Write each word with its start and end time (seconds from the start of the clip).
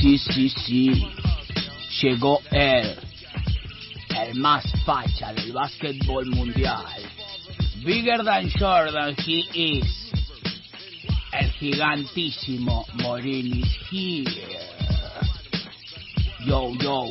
Sí, 0.00 0.16
sí, 0.16 0.48
sí. 0.48 1.06
Llegó 2.00 2.40
él. 2.50 2.96
El 4.18 4.34
más 4.36 4.64
facha 4.84 5.32
del 5.34 5.52
básquetbol 5.52 6.26
mundial. 6.26 6.86
Bigger 7.84 8.24
than 8.24 8.50
Jordan 8.58 9.14
he 9.26 9.44
is. 9.52 10.10
El 11.32 11.50
gigantísimo 11.52 12.86
Morini 13.02 13.62
here. 13.90 14.70
Yo, 16.46 16.72
yo. 16.80 17.10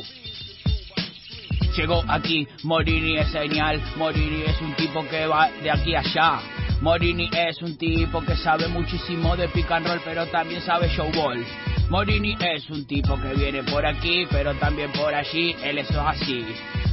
Llegó 1.76 2.02
aquí, 2.08 2.46
Morini 2.64 3.18
es 3.18 3.30
señal, 3.30 3.80
Morini 3.96 4.42
es 4.42 4.60
un 4.60 4.74
tipo 4.74 5.06
que 5.08 5.26
va 5.26 5.48
de 5.62 5.70
aquí 5.70 5.94
a 5.94 6.00
allá. 6.00 6.40
Morini 6.80 7.30
es 7.32 7.62
un 7.62 7.76
tipo 7.76 8.20
que 8.22 8.34
sabe 8.36 8.66
muchísimo 8.66 9.36
de 9.36 9.48
pick 9.48 9.70
and 9.70 9.86
roll, 9.86 10.00
pero 10.04 10.26
también 10.26 10.60
sabe 10.62 10.88
showball. 10.88 11.44
Morini 11.90 12.36
es 12.40 12.70
un 12.70 12.86
tipo 12.86 13.20
que 13.20 13.34
viene 13.34 13.64
por 13.64 13.84
aquí, 13.84 14.24
pero 14.30 14.54
también 14.54 14.92
por 14.92 15.12
allí, 15.12 15.56
él 15.60 15.78
es 15.78 15.90
así. 15.90 16.46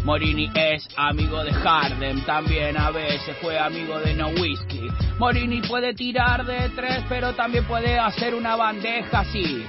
Morini 0.03 0.49
es 0.55 0.87
amigo 0.97 1.43
de 1.43 1.53
Harden, 1.53 2.25
también 2.25 2.75
a 2.75 2.89
veces 2.89 3.37
fue 3.39 3.59
amigo 3.59 3.99
de 3.99 4.15
No 4.15 4.29
Whiskey. 4.29 4.89
Morini 5.19 5.61
puede 5.61 5.93
tirar 5.93 6.43
de 6.47 6.69
tres, 6.69 7.03
pero 7.07 7.33
también 7.33 7.65
puede 7.65 7.99
hacer 7.99 8.33
una 8.33 8.55
bandeja 8.55 9.19
así. 9.19 9.63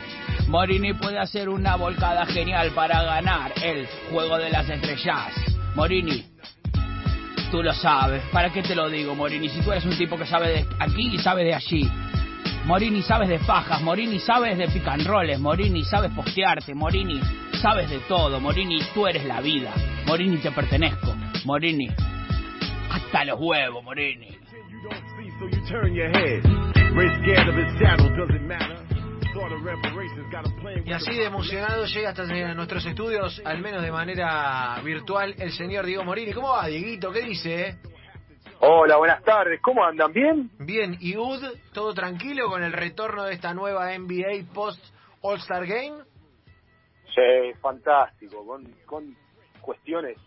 Morini 0.46 0.94
puede 0.94 1.18
hacer 1.18 1.50
una 1.50 1.76
volcada 1.76 2.24
genial 2.24 2.70
para 2.70 3.02
ganar 3.02 3.52
el 3.62 3.86
juego 4.10 4.38
de 4.38 4.48
las 4.48 4.66
estrellas. 4.70 5.34
Morini, 5.74 6.24
tú 7.50 7.62
lo 7.62 7.74
sabes. 7.74 8.22
¿Para 8.32 8.50
qué 8.50 8.62
te 8.62 8.74
lo 8.74 8.88
digo, 8.88 9.14
Morini? 9.14 9.50
Si 9.50 9.60
tú 9.60 9.72
eres 9.72 9.84
un 9.84 9.98
tipo 9.98 10.16
que 10.16 10.24
sabe 10.24 10.48
de 10.48 10.66
aquí 10.78 11.16
y 11.16 11.18
sabe 11.18 11.44
de 11.44 11.54
allí. 11.54 11.86
Morini, 12.68 13.00
sabes 13.00 13.30
de 13.30 13.38
fajas. 13.38 13.80
Morini, 13.80 14.18
sabes 14.18 14.58
de 14.58 14.68
picanroles. 14.68 15.40
Morini, 15.40 15.84
sabes 15.84 16.12
postearte. 16.12 16.74
Morini, 16.74 17.18
sabes 17.62 17.88
de 17.88 17.98
todo. 18.00 18.38
Morini, 18.40 18.78
tú 18.92 19.06
eres 19.06 19.24
la 19.24 19.40
vida. 19.40 19.72
Morini, 20.06 20.36
te 20.36 20.50
pertenezco. 20.50 21.16
Morini, 21.46 21.88
hasta 22.90 23.24
los 23.24 23.40
huevos, 23.40 23.82
Morini. 23.82 24.36
Y 30.84 30.92
así 30.92 31.14
de 31.14 31.24
emocionado 31.24 31.86
llega 31.86 32.10
hasta 32.10 32.26
nuestros 32.52 32.84
estudios, 32.84 33.40
al 33.46 33.62
menos 33.62 33.80
de 33.80 33.90
manera 33.90 34.78
virtual, 34.84 35.34
el 35.38 35.52
señor 35.52 35.86
Diego 35.86 36.04
Morini. 36.04 36.34
¿Cómo 36.34 36.50
va, 36.50 36.66
Dieguito? 36.66 37.10
¿Qué 37.12 37.22
dice? 37.22 37.78
Hola, 38.60 38.96
buenas 38.96 39.22
tardes. 39.22 39.60
¿Cómo 39.62 39.84
andan? 39.84 40.12
¿Bien? 40.12 40.50
Bien. 40.58 40.96
¿Y 40.98 41.16
UD? 41.16 41.44
¿Todo 41.72 41.94
tranquilo 41.94 42.48
con 42.48 42.64
el 42.64 42.72
retorno 42.72 43.22
de 43.22 43.34
esta 43.34 43.54
nueva 43.54 43.96
NBA 43.96 44.52
post 44.52 44.84
All-Star 45.20 45.64
Game? 45.64 46.02
Sí, 47.14 47.52
fantástico. 47.60 48.44
Con, 48.44 48.64
con 48.84 49.16
cuestiones 49.60 50.18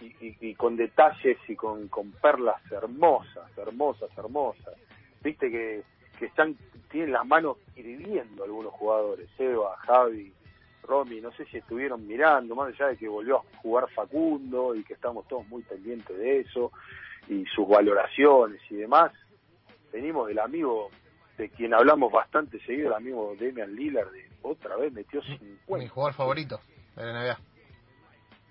y, 0.00 0.06
y, 0.06 0.36
y, 0.40 0.54
con 0.56 0.76
detalles 0.76 1.38
y 1.46 1.54
con, 1.54 1.86
con 1.86 2.10
perlas 2.10 2.60
hermosas, 2.72 3.56
hermosas, 3.56 4.10
hermosas. 4.18 4.74
Viste 5.22 5.48
que, 5.48 5.84
que 6.18 6.26
están 6.26 6.56
tienen 6.90 7.12
las 7.12 7.26
manos 7.26 7.58
hirviendo 7.76 8.42
algunos 8.42 8.72
jugadores, 8.72 9.28
Eva, 9.38 9.76
Javi, 9.86 10.32
Romy, 10.82 11.20
no 11.20 11.30
sé 11.32 11.44
si 11.44 11.58
estuvieron 11.58 12.04
mirando, 12.08 12.56
más 12.56 12.74
allá 12.74 12.88
de 12.88 12.96
que 12.96 13.06
volvió 13.06 13.36
a 13.36 13.58
jugar 13.58 13.88
Facundo 13.90 14.74
y 14.74 14.82
que 14.82 14.94
estamos 14.94 15.28
todos 15.28 15.46
muy 15.46 15.62
pendientes 15.62 16.16
de 16.16 16.40
eso 16.40 16.72
y 17.28 17.44
sus 17.46 17.68
valoraciones 17.68 18.60
y 18.70 18.76
demás. 18.76 19.12
Venimos 19.92 20.28
del 20.28 20.38
amigo 20.38 20.90
de 21.36 21.48
quien 21.50 21.72
hablamos 21.72 22.12
bastante 22.12 22.58
seguido, 22.64 22.88
el 22.88 22.94
amigo 22.94 23.34
Demian 23.38 23.74
Lillard, 23.74 24.10
de 24.10 24.28
otra 24.42 24.76
vez 24.76 24.92
metió 24.92 25.22
50. 25.22 25.76
Mi 25.76 25.88
jugador 25.88 26.14
favorito 26.14 26.60
de 26.96 27.04
la 27.04 27.12
NBA. 27.12 27.38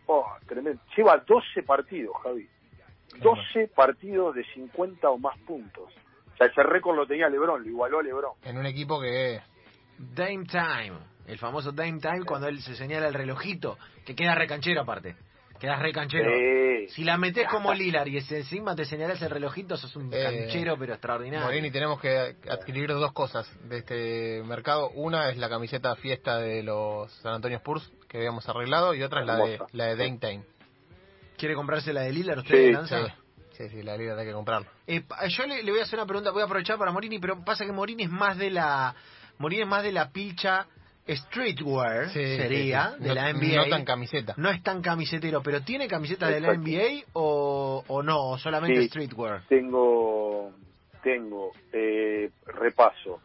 Oh, 0.07 0.25
tremendo. 0.47 0.81
Lleva 0.95 1.17
12 1.17 1.63
partidos, 1.63 2.15
Javi. 2.23 2.47
12 3.21 3.67
partidos 3.75 4.35
de 4.35 4.43
50 4.53 5.09
o 5.09 5.17
más 5.17 5.37
puntos. 5.39 5.93
O 6.33 6.37
sea, 6.37 6.47
ese 6.47 6.63
récord 6.63 6.95
lo 6.95 7.05
tenía 7.05 7.29
Lebron, 7.29 7.63
lo 7.63 7.69
igualó 7.69 7.99
a 7.99 8.03
Lebron. 8.03 8.33
En 8.43 8.57
un 8.57 8.65
equipo 8.65 9.01
que... 9.01 9.41
Dame 9.97 10.45
Time, 10.45 10.97
el 11.25 11.39
famoso 11.39 11.71
Dame 11.71 11.99
Time, 11.99 12.23
cuando 12.25 12.47
él 12.47 12.61
se 12.61 12.75
señala 12.75 13.07
el 13.07 13.15
relojito, 13.15 13.77
que 14.05 14.15
queda 14.15 14.35
recanchero 14.35 14.81
aparte. 14.81 15.15
Quedas 15.59 15.79
recanchero. 15.79 16.29
Sí. 16.29 16.87
Si 16.89 17.03
la 17.03 17.17
metes 17.17 17.47
como 17.49 17.73
Lilar 17.73 18.07
y 18.07 18.17
encima 18.17 18.75
te 18.75 18.85
señalas 18.85 19.21
el 19.21 19.29
relojito, 19.29 19.75
sos 19.77 19.95
un 19.95 20.09
Eh, 20.13 20.23
canchero 20.23 20.77
pero 20.77 20.93
extraordinario. 20.93 21.45
Morini, 21.45 21.71
tenemos 21.71 21.99
que 21.99 22.35
adquirir 22.49 22.89
dos 22.89 23.11
cosas 23.11 23.49
de 23.67 23.79
este 23.79 24.43
mercado. 24.45 24.89
Una 24.91 25.29
es 25.29 25.37
la 25.37 25.49
camiseta 25.49 25.95
fiesta 25.95 26.37
de 26.37 26.63
los 26.63 27.11
San 27.21 27.33
Antonio 27.35 27.57
Spurs 27.57 27.91
que 28.07 28.17
habíamos 28.17 28.47
arreglado 28.47 28.93
y 28.93 29.03
otra 29.03 29.21
es 29.21 29.27
la 29.27 29.37
de, 29.37 29.59
la 29.73 29.85
de 29.85 29.95
Dame 29.95 30.17
Time. 30.19 30.43
¿Quiere 31.37 31.55
comprarse 31.55 31.91
la 31.93 32.01
de 32.01 32.13
Lilar? 32.13 32.37
¿Usted 32.39 32.55
Sí, 32.67 32.71
lanza? 32.71 33.05
Sí, 33.07 33.13
sí, 33.57 33.69
sí, 33.69 33.83
la 33.83 33.97
liga 33.97 34.17
hay 34.17 34.25
que 34.25 34.33
comprarla. 34.33 34.67
Eh, 34.87 35.03
yo 35.29 35.45
le, 35.45 35.63
le 35.63 35.71
voy 35.71 35.79
a 35.79 35.83
hacer 35.83 35.99
una 35.99 36.05
pregunta, 36.07 36.31
voy 36.31 36.41
a 36.41 36.45
aprovechar 36.45 36.77
para 36.77 36.91
Morini, 36.91 37.19
pero 37.19 37.43
pasa 37.43 37.65
que 37.65 37.71
Morini 37.71 38.03
es 38.03 38.09
más 38.09 38.37
de 38.37 38.49
la 38.51 38.95
Morini 39.39 39.63
es 39.63 39.67
más 39.67 39.83
de 39.83 39.91
la 39.91 40.11
pilcha 40.11 40.67
streetwear, 41.15 42.09
Sí, 42.09 42.35
sería, 42.37 42.89
sí, 42.91 42.95
sí. 42.97 43.03
de 43.03 43.07
No- 43.09 43.13
la 43.15 43.29
NBA. 43.29 43.55
No 43.65 43.69
tan 43.69 43.85
camiseta. 43.85 44.33
No 44.37 44.49
es 44.49 44.61
tan 44.63 44.81
camisetero, 44.81 45.41
pero 45.41 45.61
¿tiene 45.61 45.87
camisetas 45.87 46.29
de 46.31 46.39
la. 46.41 46.53
NBA 46.53 47.03
o, 47.13 47.83
o 47.87 48.03
no? 48.03 48.29
¿O 48.31 48.37
solamente 48.37 48.81
Sí. 48.81 48.87
streetwear? 48.89 49.43
Tengo, 49.47 50.51
tengo, 51.03 51.51
eh, 51.71 52.29
repaso. 52.45 53.21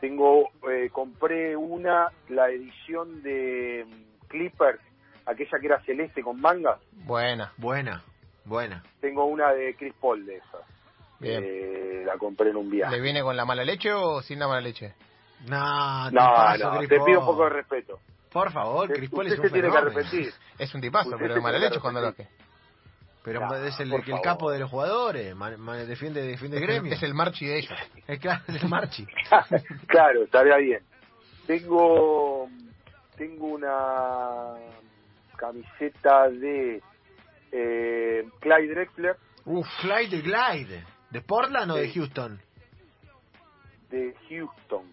Tengo, 0.00 0.50
eh, 0.70 0.88
compré 0.92 1.56
una, 1.56 2.08
la 2.28 2.48
edición 2.50 3.22
de 3.22 3.84
mm, 3.86 4.28
Clippers, 4.28 4.78
aquella 5.26 5.58
que 5.60 5.66
era 5.66 5.82
celeste 5.84 6.22
con 6.22 6.40
manga. 6.40 6.78
Buena, 6.92 7.52
Buena, 7.56 8.04
buena. 8.44 8.82
Tengo 9.00 9.24
una 9.26 9.52
de 9.52 9.74
Chris 9.74 9.94
Paul 10.00 10.24
de 10.24 10.36
esas. 10.36 10.62
bien. 11.18 11.42
Eh, 11.44 12.02
la 12.06 12.16
compré 12.16 12.50
en 12.50 12.56
un 12.56 12.70
viaje. 12.70 12.94
¿Le 12.94 13.02
viene 13.02 13.22
con 13.22 13.36
la 13.36 13.44
mala 13.44 13.64
leche 13.64 13.92
o 13.92 14.22
sin 14.22 14.38
la 14.38 14.46
mala 14.46 14.60
leche? 14.60 14.94
No, 15.46 16.10
No, 16.10 16.56
no, 16.56 16.80
te 16.80 17.00
pido 17.00 17.20
un 17.20 17.26
poco 17.26 17.44
de 17.44 17.50
respeto. 17.50 18.00
Por 18.32 18.52
favor, 18.52 18.88
Paul 18.88 19.26
es 19.26 19.38
un 19.38 19.44
se 19.44 19.50
tiene 19.50 19.68
que 19.68 19.74
fenómeno. 19.74 19.78
arrepentir. 19.78 20.32
Es 20.58 20.74
un 20.74 20.80
tipazo, 20.80 21.08
Usted 21.10 21.20
pero 21.22 21.34
de 21.34 21.40
mala 21.40 21.58
leche 21.58 21.80
cuando 21.80 22.00
lo 22.00 22.14
que. 22.14 22.26
Pero 23.24 23.40
No, 23.40 23.54
es 23.56 23.78
el, 23.80 23.92
capo 24.22 24.50
de 24.50 24.58
los 24.58 24.70
jugadores, 24.70 25.34
ma- 25.34 25.56
ma- 25.56 25.76
defiende, 25.76 26.22
defiende 26.22 26.56
el 26.58 26.62
gremio. 26.62 26.92
Es 26.92 27.02
el 27.02 27.14
marchi 27.14 27.46
de 27.46 27.58
ellos. 27.58 27.78
Es 28.06 28.18
claro, 28.20 28.42
es 28.48 28.62
el 28.62 28.68
Marchi. 28.68 29.06
claro, 29.86 30.24
estaría 30.24 30.56
bien. 30.56 30.82
Tengo, 31.46 32.48
tengo 33.16 33.46
una 33.48 34.54
camiseta 35.36 36.28
de 36.30 36.82
eh, 37.52 38.28
Clyde 38.40 38.74
Drexler 38.74 39.16
Uf, 39.44 39.66
Clyde 39.80 40.16
de 40.16 40.22
Glide. 40.22 40.84
¿De 41.10 41.20
Portland 41.22 41.70
o 41.70 41.74
de. 41.76 41.90
Houston? 41.92 42.40
de 43.90 44.14
Houston. 44.28 44.84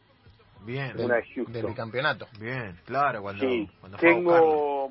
Bien, 0.66 0.92
Una 1.00 1.16
de 1.16 1.22
Del 1.22 1.34
Houston. 1.36 1.66
bicampeonato. 1.68 2.28
bien, 2.40 2.80
claro, 2.86 3.22
cuando, 3.22 3.42
Sí, 3.48 3.70
cuando 3.80 3.98
tengo, 4.00 4.90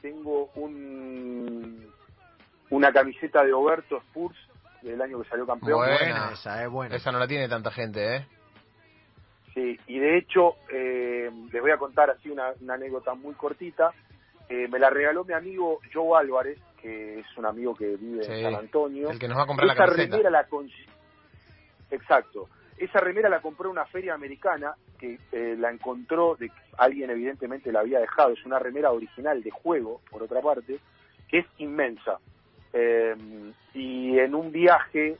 tengo 0.00 0.50
un, 0.54 1.86
una 2.70 2.92
camiseta 2.92 3.44
de 3.44 3.52
Oberto 3.52 3.96
Spurs 3.98 4.36
del 4.82 5.00
año 5.02 5.20
que 5.22 5.28
salió 5.28 5.46
campeón. 5.46 5.78
Bueno. 5.78 5.96
Buena 5.98 6.30
esa, 6.32 6.62
es 6.62 6.70
buena. 6.70 6.94
Esa 6.96 7.10
no 7.10 7.18
la 7.18 7.26
tiene 7.26 7.48
tanta 7.48 7.70
gente, 7.72 8.16
¿eh? 8.16 8.26
Sí, 9.54 9.76
y 9.88 9.98
de 9.98 10.18
hecho, 10.18 10.54
eh, 10.72 11.30
les 11.52 11.60
voy 11.60 11.72
a 11.72 11.78
contar 11.78 12.10
así 12.10 12.30
una, 12.30 12.52
una 12.60 12.74
anécdota 12.74 13.14
muy 13.14 13.34
cortita. 13.34 13.90
Eh, 14.48 14.68
me 14.68 14.78
la 14.78 14.88
regaló 14.88 15.24
mi 15.24 15.34
amigo 15.34 15.80
Joe 15.92 16.16
Álvarez, 16.20 16.58
que 16.80 17.18
es 17.18 17.26
un 17.36 17.44
amigo 17.44 17.74
que 17.74 17.96
vive 17.96 18.22
Sí, 18.22 18.30
en 18.32 18.42
San 18.44 18.54
Antonio. 18.54 19.10
El 19.10 19.18
que 19.18 19.26
nos 19.26 19.36
va 19.36 19.42
a 19.42 19.46
comprar 19.46 19.66
la 19.66 19.74
camiseta. 19.74 20.16
remera 20.16 20.30
la 20.30 20.44
con- 20.46 20.70
Exacto. 21.90 22.48
Esa 22.78 23.00
remera 23.00 23.28
la 23.28 23.40
compré 23.40 23.66
en 23.66 23.72
una 23.72 23.86
feria 23.86 24.14
americana 24.14 24.74
que 24.98 25.18
eh, 25.32 25.56
la 25.58 25.70
encontró, 25.70 26.36
de 26.36 26.50
alguien 26.76 27.10
evidentemente 27.10 27.72
la 27.72 27.80
había 27.80 28.00
dejado. 28.00 28.30
Es 28.30 28.44
una 28.44 28.58
remera 28.58 28.92
original 28.92 29.42
de 29.42 29.50
juego, 29.50 30.00
por 30.10 30.22
otra 30.22 30.40
parte, 30.40 30.78
que 31.28 31.38
es 31.40 31.46
inmensa. 31.58 32.18
Eh, 32.72 33.16
y 33.74 34.18
en 34.18 34.34
un 34.34 34.52
viaje, 34.52 35.16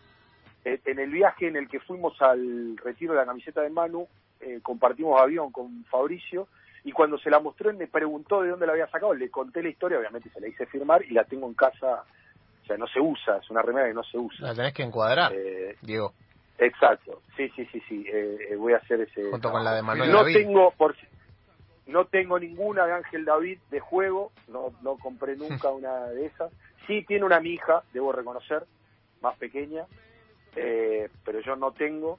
en 0.65 0.99
el 0.99 1.11
viaje 1.11 1.49
en 1.49 1.57
el 1.57 1.69
que 1.69 1.81
fuimos 1.81 2.21
al 2.21 2.77
retiro 2.77 3.13
de 3.13 3.19
la 3.21 3.27
camiseta 3.27 3.63
de 3.63 3.71
Manu, 3.71 4.07
eh, 4.41 4.61
compartimos 4.63 5.21
avión 5.21 5.51
con 5.51 5.85
Fabricio 5.87 6.47
y 6.85 6.93
cuando 6.93 7.19
se 7.19 7.29
la 7.29 7.41
mostró 7.41 7.71
él 7.71 7.77
me 7.77 7.89
preguntó 7.89 8.41
de 8.41 8.51
dónde 8.51 8.67
la 8.67 8.73
había 8.73 8.89
sacado, 8.89 9.13
le 9.13 9.31
conté 9.31 9.63
la 9.63 9.69
historia, 9.69 9.99
obviamente 9.99 10.31
se 10.31 10.41
la 10.41 10.47
hice 10.49 10.65
firmar 10.67 11.05
y 11.05 11.13
la 11.13 11.25
tengo 11.25 11.49
en 11.49 11.55
casa, 11.55 12.05
o 12.63 12.67
sea, 12.67 12.77
no 12.77 12.87
se 12.87 13.01
usa, 13.01 13.39
es 13.39 13.51
una 13.51 13.63
remera 13.63 13.89
que 13.89 13.95
no 13.95 14.05
se 14.05 14.17
usa. 14.17 14.47
La 14.49 14.55
tenés 14.55 14.75
que 14.75 14.85
encuadrar, 14.85 15.33
Eh, 15.35 15.77
Diego. 15.83 16.13
Exacto, 16.59 17.23
sí, 17.37 17.51
sí, 17.57 17.67
sí, 17.73 17.83
sí, 17.89 18.05
eh, 18.09 18.49
eh, 18.51 18.57
voy 18.57 18.73
a 18.73 18.79
hacer 18.79 19.01
ese... 19.01 19.31
Junto 19.31 19.51
con 19.51 19.65
la 19.65 19.75
de 19.75 19.83
Manuel 19.83 20.11
no 20.11 20.19
David. 20.19 20.35
tengo, 20.35 20.71
por 20.73 20.95
no 21.87 22.05
tengo 22.05 22.39
ninguna 22.39 22.87
de 22.87 22.93
Ángel 22.93 23.25
David 23.25 23.59
de 23.71 23.81
juego, 23.81 24.33
no, 24.49 24.73
no 24.83 24.97
compré 24.99 25.37
nunca 25.37 25.69
una 25.71 26.07
de 26.09 26.27
esas. 26.27 26.53
Sí 26.87 27.05
tiene 27.07 27.25
una 27.25 27.41
mi 27.41 27.51
hija, 27.51 27.83
debo 27.93 28.13
reconocer, 28.13 28.65
más 29.21 29.37
pequeña, 29.39 29.87
eh, 30.55 31.09
pero 31.25 31.41
yo 31.41 31.57
no 31.57 31.73
tengo 31.73 32.19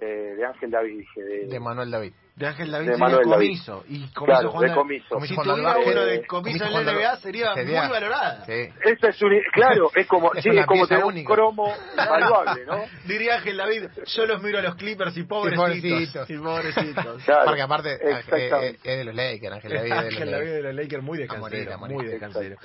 eh, 0.00 0.34
de 0.36 0.44
Ángel 0.44 0.70
David, 0.70 0.98
dije, 0.98 1.22
de, 1.22 1.46
De 1.46 1.60
Manuel 1.60 1.90
David. 1.90 2.12
De 2.36 2.46
Ángel 2.46 2.70
David 2.70 2.86
De 2.88 2.92
sería 2.92 3.06
Manuel 3.08 3.30
David. 3.30 3.46
comiso. 3.46 3.84
Y 3.88 3.98
comiso 4.12 4.24
Claro, 4.26 4.50
jugando- 4.50 4.68
de 4.68 4.74
Comiso. 4.78 5.06
Comiso 5.08 5.34
Si 5.34 5.40
tuviera 5.40 5.78
uno 5.78 6.04
de 6.04 6.26
comiso 6.26 6.58
Comiso 6.58 6.64
en 6.66 6.72
la 6.86 6.92
NBA 6.92 7.16
sería 7.16 7.54
sería- 7.54 7.80
muy 7.82 7.90
valorada. 7.90 8.44
Sí. 8.44 8.52
Eso 8.84 9.08
es 9.08 9.22
un, 9.22 9.40
claro, 9.54 9.90
es 9.94 10.06
como, 10.06 10.32
Es 10.34 10.42
sí, 10.44 10.50
una 10.50 10.60
es 10.60 10.66
como 10.66 10.80
pieza 10.82 10.88
tener 10.88 11.04
un 11.04 11.12
única. 11.14 11.32
cromo 11.34 11.72
valuable, 11.96 12.66
¿no? 12.66 12.84
Diría 13.06 13.36
Ángel 13.36 13.56
David, 13.56 13.84
yo 14.04 14.26
los 14.26 14.42
miro 14.42 14.58
a 14.58 14.62
los 14.62 14.74
Clippers 14.74 15.16
y 15.16 15.22
pobrecitos. 15.22 15.64
pobrecitos. 15.64 16.30
Y 16.30 16.36
pobrecitos. 16.36 17.24
Claro, 17.24 17.44
Porque 17.46 17.62
aparte 17.62 17.92
eh, 17.94 18.20
eh, 18.32 18.76
es 18.84 18.98
de 18.98 19.04
los 19.04 19.14
Lakers, 19.14 19.52
Ángel 19.54 19.72
David 19.72 19.90
de 19.90 19.96
Ángel 19.96 20.30
David 20.30 20.32
Lakers. 20.32 20.50
de 20.52 20.62
los 20.62 20.74
Lakers 20.74 21.02
muy 21.02 21.22
a 21.26 21.36
morir. 21.38 21.70
muy 21.88 22.04
descansero. 22.04 22.56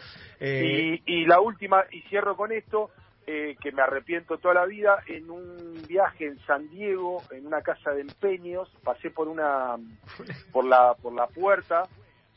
Eh, 0.42 1.00
Y, 1.06 1.22
y 1.22 1.26
la 1.28 1.40
última, 1.40 1.84
y 1.92 2.02
cierro 2.10 2.36
con 2.36 2.52
esto, 2.52 2.90
eh, 3.28 3.56
que 3.62 3.72
me 3.72 3.82
arrepiento 3.82 4.38
toda 4.38 4.56
la 4.56 4.66
vida, 4.66 4.98
en 5.08 5.30
un 5.30 5.82
viaje 5.88 6.26
en 6.26 6.40
San 6.46 6.70
Diego, 6.70 7.22
en 7.32 7.46
una 7.46 7.62
casa 7.62 7.92
de 7.92 8.02
empeños, 8.02 8.70
pasé 8.84 9.12
por 9.12 9.28
una 9.28 9.78
por 10.52 10.66
la 10.66 10.96
por 10.96 11.14
la 11.14 11.28
puerta 11.28 11.84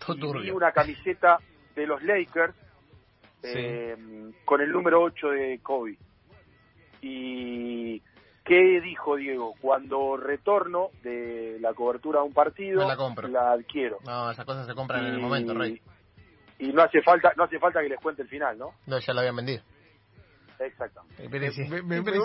y 0.08 0.42
vi 0.42 0.50
una 0.50 0.72
camiseta 0.72 1.38
de 1.74 1.86
los 1.86 2.02
Lakers 2.02 2.54
eh, 3.42 3.96
con 4.44 4.60
el 4.60 4.70
número 4.70 5.02
8 5.02 5.28
de 5.28 5.60
Kobe. 5.62 5.98
Y 7.00 8.00
¿qué 8.44 8.80
dijo 8.80 9.16
Diego? 9.16 9.54
Cuando 9.60 10.16
retorno 10.16 10.90
de 11.02 11.58
la 11.60 11.74
cobertura 11.74 12.20
de 12.20 12.26
un 12.26 12.32
partido, 12.32 12.86
la 12.86 12.96
compro. 12.96 13.28
adquiero. 13.40 13.98
No, 14.04 14.30
esas 14.30 14.44
cosas 14.44 14.66
se 14.66 14.74
compran 14.74 15.06
en 15.06 15.14
el 15.14 15.20
momento, 15.20 15.54
Rey. 15.54 15.80
Y 16.58 16.72
no 16.72 16.82
hace 16.82 17.02
falta 17.02 17.32
no 17.36 17.44
hace 17.44 17.58
falta 17.58 17.82
que 17.82 17.88
les 17.88 18.00
cuente 18.00 18.22
el 18.22 18.28
final, 18.28 18.56
¿no? 18.56 18.72
No, 18.86 18.98
ya 18.98 19.12
lo 19.12 19.20
habían 19.20 19.36
vendido. 19.36 19.62
Exactamente. 20.60 21.24
Eh, 21.46 21.52
sí. 21.52 21.64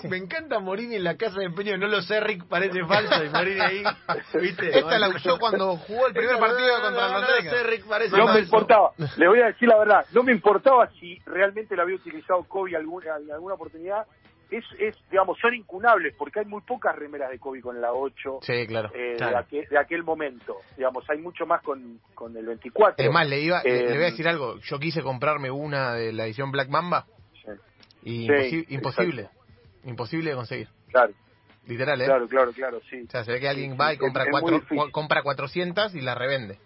me, 0.08 0.18
encanta 0.18 0.60
Morini 0.60 0.96
en 0.96 1.04
la 1.04 1.18
casa 1.18 1.40
de 1.40 1.46
empeño, 1.46 1.78
no 1.78 1.88
lo 1.88 2.02
sé, 2.02 2.20
Rick, 2.20 2.46
parece 2.48 2.84
falso, 2.86 3.24
y 3.24 3.30
Morini 3.30 3.60
ahí, 3.60 3.84
¿viste? 4.42 4.78
Esta 4.80 5.00
la 5.00 5.10
usó 5.10 5.38
cuando 5.40 5.78
jugó 5.78 6.08
el 6.08 6.14
primer 6.14 6.38
partido 6.40 6.78
no, 6.78 6.84
contra 6.84 7.08
no, 7.08 7.14
los 7.14 7.22
no 7.22 7.28
lo 7.28 7.36
Lakers. 7.36 7.58
sé, 7.58 7.64
Rick, 7.64 7.86
parece 7.88 8.18
No 8.18 8.34
me 8.34 8.40
importaba, 8.40 8.92
le 9.18 9.28
voy 9.28 9.42
a 9.42 9.48
decir 9.48 9.68
la 9.68 9.78
verdad, 9.80 10.06
no 10.14 10.24
me 10.24 10.32
importaba 10.32 10.90
si 11.00 11.20
realmente 11.26 11.76
lo 11.76 11.82
había 11.84 11.96
utilizado 11.96 12.44
Kobe 12.44 12.76
alguna, 12.76 13.18
en 13.18 13.32
alguna 13.32 13.56
oportunidad. 13.56 14.06
Es, 14.52 14.66
es, 14.80 14.96
digamos, 15.12 15.38
son 15.40 15.54
incunables 15.54 16.16
porque 16.18 16.40
hay 16.40 16.46
muy 16.48 16.62
pocas 16.62 16.96
remeras 16.96 17.30
de 17.30 17.38
Kobe 17.38 17.62
con 17.62 17.80
la 17.80 17.94
8 17.94 18.40
Sí, 18.42 18.66
claro. 18.66 18.90
eh, 18.96 19.14
claro. 19.16 19.34
de, 19.34 19.38
aquel, 19.44 19.66
de 19.70 19.78
aquel 19.78 20.04
momento. 20.04 20.56
Digamos, 20.76 21.08
hay 21.08 21.20
mucho 21.20 21.46
más 21.46 21.62
con, 21.62 22.00
con 22.16 22.36
el 22.36 22.48
24. 22.48 22.96
Es 23.06 23.12
más, 23.12 23.28
le, 23.30 23.42
iba, 23.42 23.62
le- 23.62 23.70
Eh, 23.82 23.86
le 23.90 23.94
voy 23.94 24.04
a 24.06 24.10
decir 24.10 24.28
algo. 24.28 24.58
Yo 24.62 24.80
quise 24.80 25.04
comprarme 25.04 25.52
una 25.52 25.94
de 25.94 26.12
la 26.14 26.26
edición 26.26 26.50
Black 26.50 26.68
Mamba 26.70 27.06
y 28.04 28.28
Sí, 28.28 28.32
imposi- 28.32 28.66
imposible. 28.70 29.30
Imposible 29.86 30.30
de 30.32 30.36
conseguir. 30.36 30.68
claro, 30.90 31.14
Literal, 31.68 32.02
¿eh? 32.02 32.06
claro, 32.06 32.28
claro, 32.28 32.52
claro, 32.52 32.82
sí. 32.90 33.04
O 33.08 33.12
sea, 33.12 33.24
se 33.24 33.32
ve 33.32 33.40
que 33.40 33.48
alguien 33.48 33.78
va 33.80 33.94
y 33.94 33.98
compra, 33.98 34.24
es 34.24 34.30
cuatro, 34.32 34.62
cu- 34.68 34.90
compra 34.92 35.22
400 35.22 35.94
y 35.94 36.02
la 36.02 36.16
revende. 36.16 36.58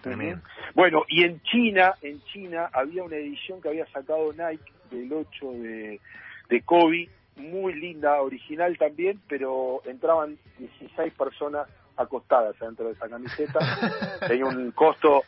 Tremendo. 0.00 0.42
Bueno, 0.74 1.04
y 1.08 1.22
en 1.24 1.40
China, 1.42 1.94
en 2.02 2.20
China 2.24 2.68
había 2.72 3.04
una 3.04 3.16
edición 3.16 3.60
que 3.62 3.68
había 3.68 3.86
sacado 3.92 4.32
Nike 4.32 4.72
del 4.90 5.12
8 5.12 5.52
de, 5.52 6.00
de 6.48 6.62
Kobe, 6.62 7.08
muy 7.36 7.74
linda, 7.74 8.20
original 8.20 8.76
también, 8.76 9.20
pero 9.28 9.80
entraban 9.86 10.36
16 10.58 11.12
personas 11.14 11.68
acostadas 11.96 12.60
adentro 12.60 12.86
de 12.86 12.92
esa 12.94 13.08
camiseta. 13.08 13.60
tenía 14.26 14.46
un 14.46 14.72
costo 14.72 15.22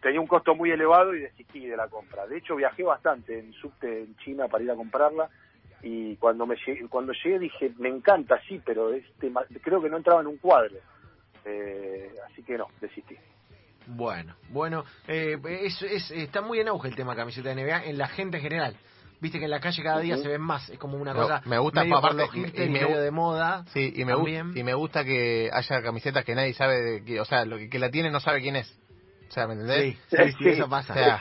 tenía 0.00 0.20
un 0.20 0.26
costo 0.26 0.54
muy 0.54 0.70
elevado 0.70 1.14
y 1.14 1.20
desistí 1.20 1.66
de 1.66 1.76
la 1.76 1.88
compra. 1.88 2.26
De 2.26 2.38
hecho, 2.38 2.56
viajé 2.56 2.82
bastante 2.82 3.38
en 3.38 3.52
subte 3.54 4.02
en 4.04 4.16
China 4.18 4.48
para 4.48 4.64
ir 4.64 4.70
a 4.70 4.74
comprarla 4.76 5.28
y 5.82 6.16
cuando 6.16 6.46
me 6.46 6.56
llegué, 6.66 6.86
cuando 6.88 7.12
llegué 7.12 7.38
dije, 7.38 7.72
me 7.78 7.88
encanta, 7.88 8.40
sí, 8.48 8.60
pero 8.64 8.92
este, 8.92 9.30
ma- 9.30 9.44
creo 9.62 9.80
que 9.80 9.88
no 9.88 9.96
entraba 9.96 10.20
en 10.20 10.26
un 10.26 10.38
cuadro. 10.38 10.76
Eh, 11.44 12.10
así 12.30 12.42
que 12.42 12.58
no, 12.58 12.66
desistí. 12.80 13.16
Bueno, 13.86 14.34
bueno, 14.50 14.84
eh, 15.06 15.38
es, 15.62 15.80
es- 15.82 16.10
está 16.10 16.42
muy 16.42 16.60
en 16.60 16.68
auge 16.68 16.88
el 16.88 16.96
tema 16.96 17.16
camiseta 17.16 17.48
de 17.54 17.54
NBA 17.64 17.84
en 17.84 17.96
la 17.98 18.08
gente 18.08 18.36
en 18.36 18.42
general. 18.42 18.76
Viste 19.20 19.38
que 19.38 19.46
en 19.46 19.50
la 19.50 19.60
calle 19.60 19.82
cada 19.82 19.98
día 20.00 20.16
se 20.22 20.28
ven 20.28 20.40
más, 20.40 20.68
es 20.68 20.78
como 20.78 20.96
una 20.96 21.12
cosa 21.12 21.42
me 21.46 21.58
gusta, 21.58 21.80
medio 21.82 21.96
aparte, 21.96 22.24
y- 22.34 22.40
me 22.40 22.68
medio 22.68 23.00
de 23.00 23.10
moda. 23.10 23.64
Sí, 23.72 23.92
y 23.96 24.04
me, 24.04 24.12
y 24.54 24.62
me 24.62 24.74
gusta 24.74 25.04
que 25.04 25.50
haya 25.52 25.82
camisetas 25.82 26.24
que 26.24 26.34
nadie 26.34 26.54
sabe, 26.54 26.80
de 26.80 27.04
que, 27.04 27.20
o 27.20 27.24
sea, 27.24 27.44
lo 27.44 27.56
que, 27.56 27.68
que 27.68 27.78
la 27.78 27.90
tiene 27.90 28.10
no 28.10 28.20
sabe 28.20 28.40
quién 28.40 28.56
es. 28.56 28.78
O 29.28 29.30
sea, 29.30 29.46
¿me 29.46 29.52
entendés? 29.54 29.96
Sí, 30.08 30.16
sí, 30.16 30.32
sí, 30.38 30.48
eso 30.48 30.68
pasa. 30.68 30.92
O 30.92 30.96
sea, 30.96 31.20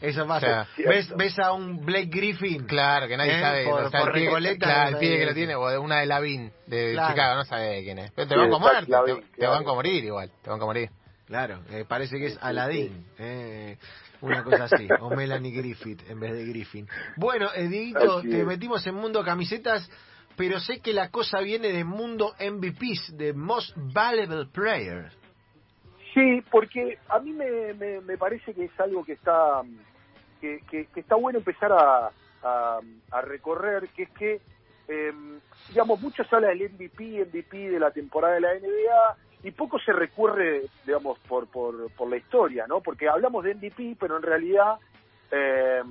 es. 0.00 0.14
Eso 0.14 0.26
pasa. 0.28 0.46
O 0.46 0.50
sea, 0.76 0.88
¿Ves, 0.88 1.12
ves 1.16 1.38
a 1.40 1.52
un 1.52 1.84
Blake 1.84 2.06
Griffin. 2.10 2.66
Claro, 2.66 3.08
que 3.08 3.16
nadie 3.16 3.36
¿Eh? 3.36 3.40
sabe. 3.40 3.64
Por- 3.64 3.82
o 3.82 3.90
sea, 3.90 4.00
por 4.00 4.08
el 4.10 4.14
pibe- 4.14 4.26
Recoleta 4.26 4.66
claro, 4.66 4.88
el 4.90 4.96
pibe 4.98 5.18
que 5.18 5.26
lo 5.26 5.34
tiene, 5.34 5.54
o 5.56 5.68
de 5.68 5.78
una 5.78 5.98
de 6.00 6.06
Lavín, 6.06 6.52
de 6.66 6.92
Claro. 6.92 7.08
Chicago, 7.12 7.34
no 7.36 7.44
sabe 7.44 7.82
quién 7.82 7.98
es. 7.98 8.12
Pero 8.12 8.28
te 8.28 8.34
Sí, 8.34 8.40
van 8.40 8.52
a 8.62 8.80
Lavín, 8.86 9.16
te, 9.16 9.22
te 9.22 9.36
claro. 9.38 9.52
van 9.54 9.62
a 9.68 9.74
morir 9.74 10.04
igual, 10.04 10.30
te 10.42 10.50
van 10.50 10.62
a 10.62 10.64
morir. 10.64 10.90
Claro, 11.26 11.60
eh, 11.70 11.84
parece 11.86 12.16
que 12.18 12.26
es 12.26 12.32
Sí, 12.34 12.38
sí, 12.40 12.46
Aladdin. 12.46 13.06
eh, 13.18 13.76
una 14.20 14.42
cosa 14.44 14.64
así. 14.64 14.88
o 15.00 15.10
Melanie 15.10 15.50
Griffith 15.52 16.08
en 16.08 16.20
vez 16.20 16.32
de 16.32 16.44
Griffin. 16.46 16.88
Bueno, 17.16 17.48
eh, 17.54 17.66
Dieguito, 17.68 18.22
te 18.22 18.44
metimos 18.44 18.86
en 18.86 18.94
mundo 18.94 19.22
camisetas, 19.24 19.90
pero 20.36 20.58
sé 20.60 20.80
que 20.80 20.92
la 20.92 21.10
cosa 21.10 21.40
viene 21.40 21.72
de 21.72 21.82
mundo 21.84 22.34
MVPs, 22.38 23.16
de 23.16 23.32
Most 23.34 23.72
Valuable 23.76 24.46
Player. 24.52 25.10
Sí, 26.18 26.42
porque 26.50 26.98
a 27.10 27.20
mí 27.20 27.32
me, 27.34 27.74
me, 27.74 28.02
me 28.02 28.18
parece 28.18 28.54
que 28.54 28.66
es 28.66 28.80
algo 28.80 29.04
que 29.04 29.14
está 29.14 29.62
que, 30.40 30.62
que- 30.70 30.88
que 30.88 31.00
está 31.00 31.16
bueno 31.16 31.40
empezar 31.40 31.72
a, 31.72 32.12
a, 32.42 32.80
a 33.12 33.22
recorrer, 33.22 33.90
que 33.90 34.04
es 34.04 34.10
que, 34.12 34.42
eh, 34.88 35.12
digamos, 35.68 36.00
mucho 36.00 36.24
se 36.24 36.36
habla 36.36 36.48
del 36.50 36.70
MVP, 36.72 37.26
MVP 37.26 37.70
de 37.70 37.80
la 37.80 37.92
temporada 37.92 38.34
de 38.36 38.42
la 38.42 38.54
NBA, 38.54 39.16
y 39.44 39.52
poco 39.52 39.78
se 39.80 39.92
recurre, 39.92 40.70
digamos, 40.84 41.20
por, 41.28 41.48
por, 41.50 41.92
por 41.92 42.10
la 42.10 42.18
historia, 42.18 42.66
¿no? 42.68 42.82
Porque 42.82 43.08
hablamos 43.08 43.44
de 43.44 43.54
MVP, 43.56 43.96
pero 44.00 44.18
en 44.18 44.24
realidad... 44.24 44.78
eh, 45.32 45.82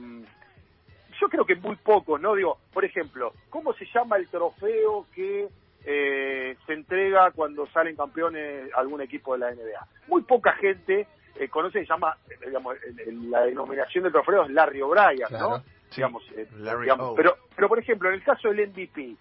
yo 1.22 1.30
creo 1.30 1.46
que 1.46 1.56
muy 1.56 1.78
pocos, 1.78 2.20
¿no? 2.22 2.36
Digo, 2.36 2.60
por 2.74 2.86
ejemplo, 2.86 3.36
¿cómo 3.50 3.74
se 3.74 3.86
llama 3.94 4.18
el 4.18 4.30
trofeo 4.30 5.08
que 5.14 5.50
eh, 5.90 6.58
se 6.66 6.74
entrega 6.74 7.32
cuando 7.32 7.66
salen 7.68 7.96
campeones 7.96 8.70
algún 8.76 9.00
equipo 9.02 9.34
de 9.34 9.40
la 9.40 9.52
NBA? 9.52 9.88
Muy 10.08 10.22
poca 10.24 10.52
gente 10.54 11.08
eh, 11.40 11.48
conoce, 11.50 11.80
se 11.80 11.86
llama, 11.86 12.18
eh, 12.30 12.46
digamos, 12.48 12.76
el- 12.84 13.00
el- 13.00 13.32
la 13.32 13.42
denominación 13.44 14.04
del 14.04 14.12
trofeo 14.12 14.44
es 14.44 14.50
Larry 14.52 14.82
O'Brien, 14.82 15.28
Claro, 15.28 15.50
¿no? 15.52 15.58
sí. 15.60 15.96
Digamos, 15.98 16.24
eh, 16.36 16.48
Larry 16.58 16.82
digamos, 16.82 17.14
pero, 17.16 17.38
pero 17.56 17.68
por 17.70 17.80
ejemplo, 17.80 18.10
en 18.10 18.16
el 18.16 18.24
caso 18.24 18.50
del 18.50 18.60
MVP, 18.70 19.16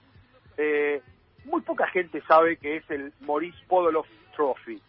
eh, 0.56 1.02
muy 1.44 1.60
poca 1.60 1.86
gente 1.88 2.20
sabe 2.26 2.56
que 2.56 2.76
es 2.76 2.90
el 2.90 3.12
Maurice 3.20 3.58
Podoloff 3.68 4.08
Trophy. 4.34 4.80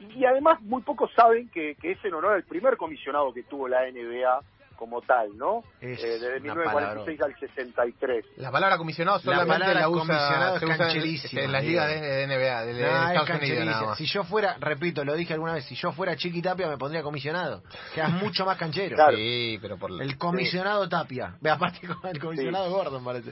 Y 0.00 0.24
además 0.24 0.60
muy 0.62 0.82
pocos 0.82 1.10
saben 1.14 1.48
que, 1.50 1.74
que 1.76 1.92
es 1.92 2.04
en 2.04 2.14
honor 2.14 2.32
al 2.32 2.42
primer 2.42 2.76
comisionado 2.76 3.32
que 3.32 3.42
tuvo 3.44 3.68
la 3.68 3.86
NBA 3.88 4.40
como 4.76 5.00
tal, 5.02 5.36
¿no? 5.36 5.62
Es 5.80 6.02
Eh, 6.02 6.06
desde 6.20 6.36
una 6.40 6.54
1946 6.54 7.22
al 7.22 7.34
63. 7.38 8.24
La 8.36 8.50
palabra 8.50 8.78
comisionado 8.78 9.18
La 9.18 9.22
solamente 9.24 9.52
palabra 9.54 9.80
la, 9.80 9.86
comisionado 9.86 10.54
usa, 10.54 10.54
es 10.54 10.60
se 10.60 10.66
usa 10.66 10.74
en, 11.32 11.38
en 11.44 11.52
las 11.52 11.64
ligas 11.64 11.88
de, 11.88 12.00
de 12.00 12.26
NBA, 12.26 12.64
de, 12.66 12.74
de 12.74 12.82
No, 12.82 12.88
es 12.88 12.94
Estados 12.94 13.12
Unidos 13.12 13.26
cancheriza. 13.26 13.64
nada 13.64 13.86
más. 13.86 13.98
Si 13.98 14.06
yo 14.06 14.24
fuera, 14.24 14.56
repito, 14.60 15.04
lo 15.04 15.14
dije 15.14 15.32
alguna 15.34 15.54
vez, 15.54 15.64
si 15.64 15.74
yo 15.74 15.92
fuera 15.92 16.16
Chiqui 16.16 16.42
Tapia 16.42 16.68
me 16.68 16.76
pondría 16.78 17.02
comisionado. 17.02 17.62
Quedas 17.94 18.10
mucho 18.12 18.44
más 18.44 18.56
canchero. 18.58 18.94
Claro. 18.96 19.16
Sí, 19.16 19.58
pero 19.60 19.76
por 19.78 19.90
la- 19.90 20.04
El 20.04 20.16
comisionado 20.18 20.88
Tapia. 20.88 21.34
Ve, 21.40 21.50
aparte 21.50 21.86
con 21.86 22.10
el 22.10 22.18
comisionado 22.20 22.70
Gordon 22.70 23.04
parece. 23.04 23.30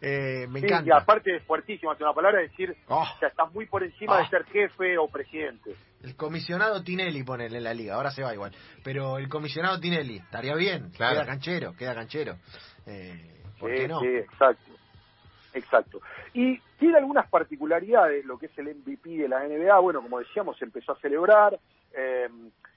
Eh, 0.00 0.46
me 0.48 0.60
Sí, 0.60 0.66
encanta. 0.66 0.88
y 0.88 0.92
aparte 0.92 1.36
es 1.36 1.42
fuertísimo, 1.44 1.92
es 1.92 2.00
una 2.00 2.12
palabra 2.12 2.40
decir, 2.40 2.74
Oh, 2.88 3.00
o 3.02 3.18
sea, 3.18 3.28
estás 3.28 3.52
muy 3.52 3.66
por 3.66 3.82
encima 3.82 4.18
Ah. 4.18 4.22
de 4.22 4.28
ser 4.28 4.44
jefe 4.46 4.96
o 4.98 5.08
presidente. 5.08 5.74
El 6.02 6.16
comisionado 6.16 6.82
Tinelli 6.82 7.22
ponele 7.24 7.58
en 7.58 7.64
la 7.64 7.74
liga, 7.74 7.94
ahora 7.94 8.10
se 8.10 8.22
va 8.22 8.32
igual. 8.34 8.52
Pero 8.82 9.18
el 9.18 9.28
comisionado 9.28 9.78
Tinelli, 9.80 10.16
estaría 10.16 10.54
bien, 10.54 10.90
Claro. 10.96 11.14
queda 11.16 11.26
canchero, 11.26 11.72
queda 11.76 11.94
canchero. 11.94 12.36
Eh, 12.86 13.42
¿Por 13.58 13.70
sí, 13.70 13.76
qué 13.76 13.88
no? 13.88 14.00
sí, 14.00 14.06
exacto. 14.06 14.70
Exacto. 15.52 16.00
Y 16.32 16.58
tiene 16.78 16.98
algunas 16.98 17.28
particularidades 17.28 18.24
lo 18.24 18.38
que 18.38 18.46
es 18.46 18.58
el 18.58 18.68
MVP 18.76 19.10
de 19.10 19.28
la 19.28 19.44
NBA. 19.46 19.78
Bueno, 19.80 20.00
como 20.00 20.20
decíamos, 20.20 20.56
se 20.58 20.64
empezó 20.64 20.92
a 20.92 21.00
celebrar, 21.00 21.58
eh, 21.92 22.28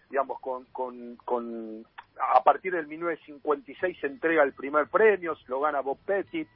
digamos, 0.10 0.40
con, 0.40 0.66
con, 0.72 1.16
con, 1.18 1.86
a 2.20 2.44
partir 2.44 2.74
del 2.74 2.88
1956 2.88 3.98
se 4.02 4.08
entrega 4.08 4.44
el 4.44 4.54
primer 4.54 4.88
premio, 4.88 5.38
lo 5.48 5.62
gana 5.62 5.82
Bob 5.82 6.00
Pettit, 6.06 6.48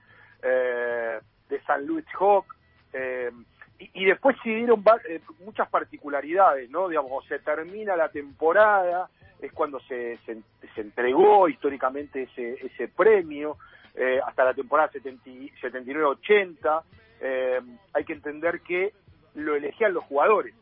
eh, 0.41 1.19
de 1.49 1.61
San 1.63 1.85
Luis 1.85 2.05
Hawk, 2.19 2.45
eh, 2.93 3.31
y, 3.79 4.05
después 4.05 4.35
se 4.43 4.49
dieron 4.49 4.83
eh, 5.07 5.19
muchas 5.39 5.69
particularidades, 5.69 6.69
¿no? 6.69 6.87
Digamos, 6.87 7.25
se 7.25 7.39
termina 7.39 7.95
la 7.95 8.09
temporada, 8.09 9.09
es 9.39 9.51
cuando 9.53 9.79
se, 9.81 10.17
se, 10.25 10.41
entregó 10.81 11.47
históricamente 11.47 12.23
ese, 12.23 12.65
ese 12.65 12.87
premio, 12.87 13.57
eh, 13.95 14.19
hasta 14.25 14.45
la 14.45 14.53
temporada 14.53 14.91
70 14.91 15.29
y- 15.29 15.51
79-80. 15.61 16.83
eh, 17.19 17.61
hay 17.93 18.05
que 18.05 18.13
entender 18.13 18.61
que 18.61 18.93
lo 19.35 19.55
elegían 19.55 19.93
los 19.93 20.03
jugadores. 20.05 20.55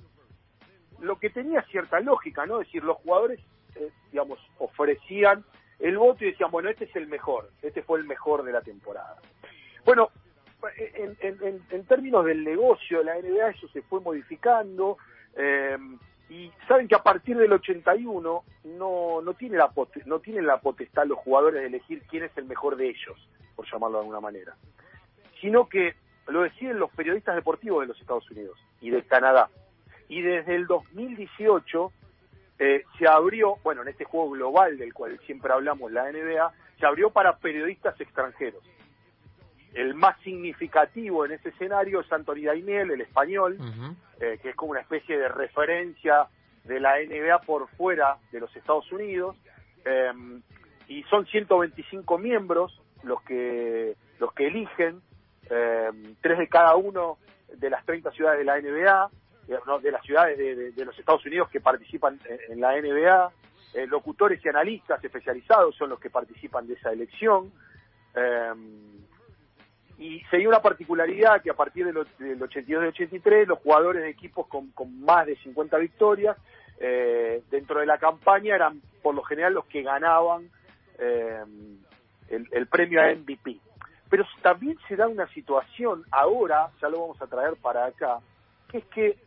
Lo 0.99 1.17
que 1.17 1.29
tenía 1.29 1.61
cierta 1.63 1.99
lógica, 1.99 2.45
¿no? 2.45 2.61
Es 2.61 2.67
decir, 2.67 2.83
los 2.83 2.97
jugadores, 2.97 3.39
eh, 3.75 3.89
digamos, 4.11 4.39
ofrecían 4.59 5.43
el 5.79 5.97
voto 5.97 6.23
y 6.23 6.31
decían, 6.31 6.51
bueno, 6.51 6.69
este 6.69 6.85
es 6.85 6.95
el 6.95 7.07
mejor, 7.07 7.49
este 7.61 7.81
fue 7.81 7.99
el 7.99 8.05
mejor 8.05 8.43
de 8.43 8.53
la 8.53 8.61
temporada. 8.61 9.17
Bueno, 9.83 10.09
en- 10.77 11.61
en 11.69 11.85
términos 11.85 12.25
del 12.25 12.43
negocio 12.43 12.99
de 12.99 13.05
la 13.05 13.17
NBA 13.17 13.49
eso 13.49 13.67
se 13.69 13.81
fue 13.83 13.99
modificando, 14.01 14.97
Eh, 15.37 15.77
y 16.29 16.49
saben 16.65 16.87
que 16.87 16.95
a 16.95 17.03
partir 17.03 17.37
del 17.37 17.51
81 17.51 18.43
no, 18.63 19.21
no, 19.21 19.33
tiene 19.33 19.57
la 19.57 19.69
no 20.05 20.19
tienen 20.19 20.47
la 20.47 20.61
potestad 20.61 21.05
los 21.05 21.17
jugadores 21.19 21.59
de 21.61 21.67
elegir 21.67 22.01
quién 22.09 22.23
es 22.23 22.31
el 22.37 22.45
mejor 22.45 22.77
de 22.77 22.87
ellos, 22.87 23.17
por 23.55 23.69
llamarlo 23.69 23.97
de 23.97 24.03
alguna 24.03 24.21
manera, 24.21 24.55
sino 25.41 25.67
que 25.67 25.93
lo 26.27 26.41
deciden 26.43 26.79
los 26.79 26.89
periodistas 26.91 27.35
deportivos 27.35 27.81
de 27.81 27.87
los 27.87 27.99
Estados 27.99 28.31
Unidos 28.31 28.57
y 28.81 28.89
de 28.91 29.03
Canadá. 29.03 29.49
Y 30.07 30.21
desde 30.21 30.55
el 30.55 30.67
2018 30.67 31.91
eh, 32.59 32.83
se 32.97 33.07
abrió, 33.07 33.57
bueno, 33.63 33.81
en 33.81 33.89
este 33.89 34.05
juego 34.05 34.31
global 34.31 34.77
del 34.77 34.93
cual 34.93 35.19
siempre 35.25 35.51
hablamos, 35.51 35.91
la 35.91 36.09
NBA, 36.09 36.49
se 36.79 36.85
abrió 36.85 37.09
para 37.09 37.37
periodistas 37.39 37.99
extranjeros. 37.99 38.63
El 39.75 39.93
más 39.93 40.17
significativo 40.21 41.25
en 41.25 41.33
ese 41.33 41.49
escenario 41.49 41.99
es 41.99 42.09
Anthony 42.09 42.45
Daimiel, 42.45 42.91
el 42.91 43.01
español, 43.01 43.57
eh, 44.21 44.39
que 44.41 44.51
es 44.51 44.55
como 44.55 44.71
una 44.71 44.79
especie 44.79 45.17
de 45.19 45.27
referencia 45.27 46.27
de 46.63 46.79
la 46.79 46.97
NBA 47.01 47.41
por 47.41 47.67
fuera 47.71 48.17
de 48.31 48.39
los 48.39 48.55
Estados 48.55 48.89
Unidos. 48.93 49.35
Em, 49.83 50.41
y 50.87 51.03
son 51.03 51.25
125 51.25 52.17
miembros 52.17 52.81
los 53.03 53.21
que 53.23 53.97
los 54.17 54.31
que 54.31 54.47
eligen, 54.47 55.01
em, 55.49 56.15
tres 56.21 56.37
de 56.37 56.47
cada 56.47 56.77
uno 56.77 57.17
de 57.53 57.69
las 57.69 57.85
30 57.85 58.11
ciudades 58.11 58.39
de 58.39 58.45
la 58.45 58.57
NBA, 58.57 59.09
de 59.81 59.91
las 59.91 60.01
ciudades 60.03 60.37
de, 60.37 60.85
los 60.85 60.97
Estados 60.97 61.25
Unidos 61.25 61.49
que 61.49 61.59
participan 61.59 62.17
en, 62.47 62.61
la 62.61 62.77
NBA. 62.79 63.29
Eh, 63.73 63.87
locutores 63.87 64.39
y 64.45 64.47
analistas 64.47 65.03
especializados 65.03 65.75
son 65.75 65.89
los 65.89 65.99
que 65.99 66.09
participan 66.09 66.65
de 66.65 66.75
esa 66.75 66.93
elección. 66.93 67.51
Em, 68.15 69.04
y 69.97 70.19
se 70.29 70.37
dio 70.37 70.49
una 70.49 70.61
particularidad 70.61 71.41
que 71.41 71.49
a 71.49 71.55
partir 71.55 71.85
del, 71.85 71.97
82 71.97 72.83
y 72.83 72.87
83 72.87 73.47
los 73.47 73.59
jugadores 73.59 74.03
de 74.03 74.09
equipos 74.09 74.47
con, 74.47 74.71
más 75.01 75.25
de 75.25 75.37
50 75.37 75.77
victorias 75.77 76.37
eh, 76.79 77.41
dentro 77.49 77.79
de 77.79 77.85
la 77.85 77.97
campaña 77.97 78.55
eran 78.55 78.81
por 79.01 79.15
lo 79.15 79.23
general 79.23 79.53
los 79.53 79.65
que 79.65 79.83
ganaban 79.83 80.49
eh, 80.99 81.43
el, 82.29 82.67
premio 82.67 83.01
a 83.01 83.13
MVP. 83.13 83.59
Pero 84.09 84.25
también 84.41 84.77
se 84.87 84.95
da 84.95 85.07
una 85.07 85.27
situación 85.29 86.03
ahora, 86.11 86.69
ya 86.81 86.89
lo 86.89 87.01
vamos 87.01 87.21
a 87.21 87.27
traer 87.27 87.55
para 87.61 87.85
acá, 87.85 88.19
que 88.69 88.79
es 88.79 88.85
que 88.85 89.17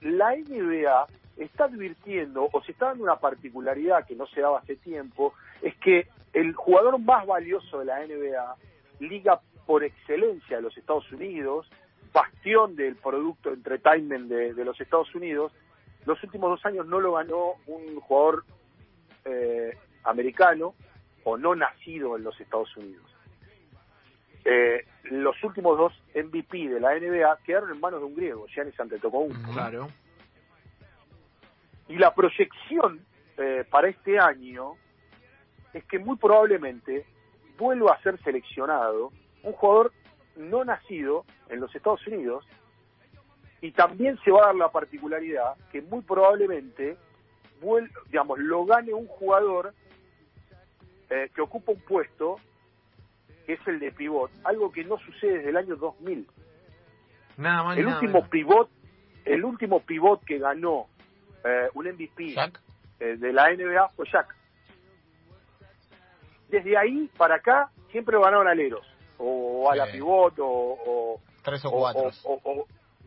la 0.00 0.36
NBA 0.36 1.06
está 1.38 1.64
advirtiendo 1.64 2.48
o 2.52 2.62
se 2.62 2.72
está 2.72 2.86
dando 2.86 3.04
una 3.04 3.16
particularidad 3.16 4.06
que 4.06 4.14
no 4.14 4.26
se 4.26 4.40
daba 4.40 4.58
hace 4.58 4.76
tiempo, 4.76 5.32
es 5.62 5.74
que 5.76 6.06
el 6.32 6.52
jugador 6.54 6.98
más 6.98 7.26
valioso 7.26 7.78
de 7.78 7.84
la 7.86 8.04
NBA, 8.04 8.56
liga 9.00 9.40
por 9.66 9.84
excelencia 9.84 10.56
de 10.56 10.62
los 10.62 10.76
Estados 10.76 11.10
Unidos, 11.12 11.68
bastión 12.12 12.76
del 12.76 12.96
producto 12.96 13.52
entertainment 13.52 14.28
de, 14.28 14.64
los 14.64 14.80
Estados 14.80 15.14
Unidos, 15.14 15.52
los 16.06 16.22
últimos 16.22 16.50
dos 16.50 16.64
años 16.66 16.86
no 16.86 17.00
lo 17.00 17.14
ganó 17.14 17.54
un 17.66 18.00
jugador 18.00 18.44
eh, 19.24 19.76
americano 20.04 20.74
o 21.24 21.36
no 21.36 21.54
nacido 21.54 22.16
en 22.16 22.24
los 22.24 22.38
Estados 22.40 22.76
Unidos. 22.76 23.04
Eh, 24.44 24.86
los 25.04 25.42
últimos 25.42 25.78
dos 25.78 25.92
MVP 26.14 26.68
de 26.68 26.80
la 26.80 26.94
NBA 26.98 27.38
quedaron 27.44 27.70
en 27.70 27.80
manos 27.80 28.00
de 28.00 28.06
un 28.06 28.14
griego, 28.14 28.46
Giannis 28.46 28.78
Antetokounmpo. 28.78 29.52
Claro. 29.52 29.88
Y 31.88 31.96
la 31.96 32.14
proyección 32.14 33.04
eh, 33.36 33.64
para 33.68 33.88
este 33.88 34.18
año 34.18 34.74
es 35.72 35.84
que 35.84 35.98
muy 35.98 36.16
probablemente 36.16 37.06
vuelva 37.58 37.94
a 37.94 38.02
ser 38.02 38.22
seleccionado 38.22 39.12
un 39.44 39.52
jugador 39.52 39.92
no 40.36 40.64
nacido 40.64 41.24
en 41.48 41.60
los 41.60 41.74
Estados 41.74 42.04
Unidos 42.06 42.44
y 43.60 43.70
también 43.70 44.18
se 44.24 44.30
va 44.30 44.42
a 44.42 44.46
dar 44.46 44.56
la 44.56 44.70
particularidad 44.70 45.54
que 45.70 45.80
muy 45.82 46.02
probablemente 46.02 46.96
digamos 48.06 48.38
lo 48.38 48.66
gane 48.66 48.92
un 48.92 49.06
jugador 49.06 49.72
eh, 51.08 51.30
que 51.34 51.40
ocupa 51.40 51.72
un 51.72 51.80
puesto 51.80 52.36
que 53.46 53.54
es 53.54 53.66
el 53.66 53.78
de 53.78 53.92
pivot, 53.92 54.30
algo 54.44 54.72
que 54.72 54.84
no 54.84 54.98
sucede 54.98 55.38
desde 55.38 55.50
el 55.50 55.56
año 55.58 55.76
2000. 55.76 56.26
Nada 57.36 57.62
más 57.62 57.78
el 57.78 57.86
último 57.86 58.26
pivot, 58.28 58.70
el 59.24 59.44
último 59.44 59.80
pivot 59.80 60.24
que 60.24 60.38
ganó 60.38 60.86
eh, 61.44 61.68
un 61.74 61.86
MVP 61.86 62.34
eh, 63.00 63.16
de 63.16 63.32
la 63.32 63.54
NBA 63.54 63.88
fue 63.90 64.06
Jack. 64.10 64.34
Desde 66.48 66.76
ahí 66.76 67.10
para 67.18 67.36
acá 67.36 67.70
siempre 67.90 68.18
ganaron 68.18 68.48
aleros 68.48 68.93
o 69.18 69.70
a 69.70 69.76
la 69.76 69.86
pivot 69.86 70.34
o, 70.38 71.20
tres 71.42 71.64
o 71.64 71.70
cuatro. 71.70 72.10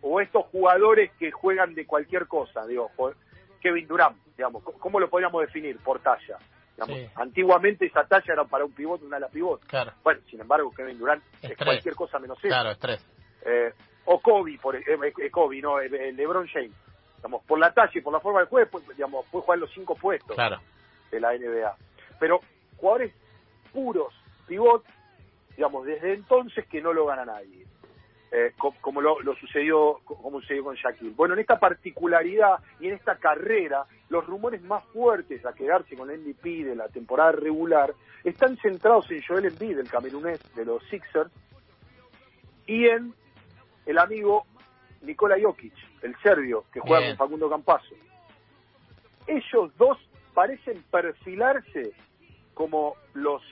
o, 0.02 0.22
estos 0.22 0.46
jugadores 0.48 1.12
que 1.20 1.32
juegan 1.32 1.74
de 1.74 1.86
cualquier 1.86 2.28
cosa 2.28 2.66
digo 2.66 2.92
Kevin 3.62 3.88
Durant 3.88 4.18
digamos 4.36 4.64
cómo 4.64 5.00
lo 5.00 5.10
podríamos 5.10 5.42
definir 5.42 5.78
por 5.80 6.00
talla 6.00 6.38
antiguamente 7.16 7.86
esa 7.86 8.04
talla 8.06 8.34
era 8.34 8.46
para 8.46 8.66
un 8.66 8.72
pivot 8.72 9.02
una 9.02 9.18
ala 9.18 9.30
pivot. 9.30 9.62
Bueno 10.04 10.22
sin 10.30 10.42
embargo 10.42 10.72
Kevin 10.72 10.98
Durant 10.98 11.24
es, 11.42 11.58
cualquier 11.58 11.96
cosa 11.96 12.20
menos 12.20 12.38
eso. 12.40 12.48
Claro 12.48 12.72
es 12.72 12.80
tres 12.80 13.06
eh, 13.46 13.74
o 14.06 14.20
Kobe 14.20 14.58
por 14.62 14.76
eh, 14.76 14.84
eh, 14.86 15.32
Kobe 15.32 15.62
no 15.62 15.80
LeBron 15.80 16.48
James. 16.48 16.72
Digamos 17.18 17.44
por 17.46 17.60
la 17.60 17.74
talla 17.74 17.92
y 17.94 18.02
por 18.02 18.14
la 18.14 18.20
forma 18.20 18.40
del 18.40 18.48
juego 18.48 18.70
pues, 18.72 18.88
digamos 18.90 19.26
puede 19.32 19.44
jugar 19.44 19.60
los 19.60 19.72
cinco 19.74 19.96
puestos 19.96 20.38
de 21.12 21.20
la 21.20 21.34
NBA 21.34 21.76
pero 22.20 22.40
jugadores 22.78 23.14
puros 23.74 24.14
pivot 24.48 24.84
digamos, 25.58 25.86
desde 25.86 26.14
entonces 26.14 26.66
que 26.68 26.82
no 26.82 26.94
lo 26.94 27.08
gana 27.08 27.26
nadie, 27.26 27.66
eh, 28.32 28.54
como, 28.80 29.02
lo, 29.02 29.18
sucedió 29.40 30.00
como 30.06 30.40
sucedió 30.40 30.64
con 30.64 30.76
Shaquille. 30.76 31.16
Bueno, 31.16 31.34
en 31.34 31.40
esta 31.40 31.60
particularidad 31.60 32.60
y 32.80 32.88
en 32.88 32.94
esta 32.94 33.18
carrera, 33.18 33.86
los 34.10 34.26
rumores 34.28 34.62
más 34.62 34.86
fuertes 34.94 35.44
a 35.46 35.54
quedarse 35.54 35.98
con 35.98 36.12
el 36.12 36.20
MVP 36.20 36.64
de 36.64 36.76
la 36.76 36.88
temporada 36.90 37.32
regular 37.32 37.94
están 38.24 38.56
centrados 38.58 39.10
en 39.10 39.24
Joel 39.24 39.46
Embiid, 39.46 39.80
el 39.80 39.90
camerunés 39.90 40.40
de 40.56 40.66
los 40.66 40.84
Sixers, 40.90 41.32
y 42.68 42.86
en 42.86 43.14
el 43.88 43.98
amigo 43.98 44.46
Nikola 45.02 45.38
Jokic, 45.42 45.74
el 46.04 46.16
serbio, 46.22 46.66
que 46.72 46.82
juega 46.82 47.08
con 47.08 47.18
Facundo 47.18 47.50
Campazo. 47.50 47.96
Ellos 49.26 49.72
dos 49.78 49.98
parecen 50.36 50.84
perfilarse 50.92 51.94
como 52.58 52.96
los, 53.14 53.44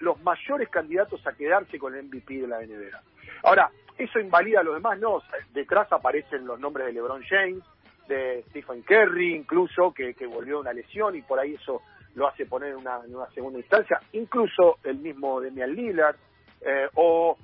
los 0.00 0.20
mayores 0.24 0.68
candidatos 0.68 1.24
a 1.28 1.32
quedarse 1.32 1.78
con 1.78 1.94
el 1.94 2.06
MVP 2.06 2.40
de 2.40 2.48
la 2.48 2.58
NBA. 2.58 3.00
Ahora, 3.44 3.70
eso 3.96 4.18
invalida 4.18 4.58
a 4.58 4.62
los 4.64 4.74
demás, 4.74 4.98
no, 4.98 5.22
detrás 5.54 5.92
aparecen 5.92 6.44
los 6.44 6.58
nombres 6.58 6.88
de 6.88 6.94
LeBron 6.94 7.22
James, 7.22 7.62
de 8.08 8.42
Stephen 8.50 8.82
Curry, 8.82 9.36
incluso, 9.36 9.94
que, 9.94 10.12
que 10.14 10.26
volvió 10.26 10.58
una 10.58 10.72
lesión 10.72 11.14
y 11.14 11.22
por 11.22 11.38
ahí 11.38 11.54
eso 11.54 11.82
lo 12.16 12.26
hace 12.26 12.46
poner 12.46 12.70
en 12.70 12.78
una, 12.78 13.00
segunda 13.32 13.60
instancia, 13.60 14.00
incluso 14.10 14.78
el 14.82 14.98
mismo 14.98 15.40
Demian 15.40 15.72
Lillard, 15.72 16.16
eh, 16.60 16.88
o 16.96 17.36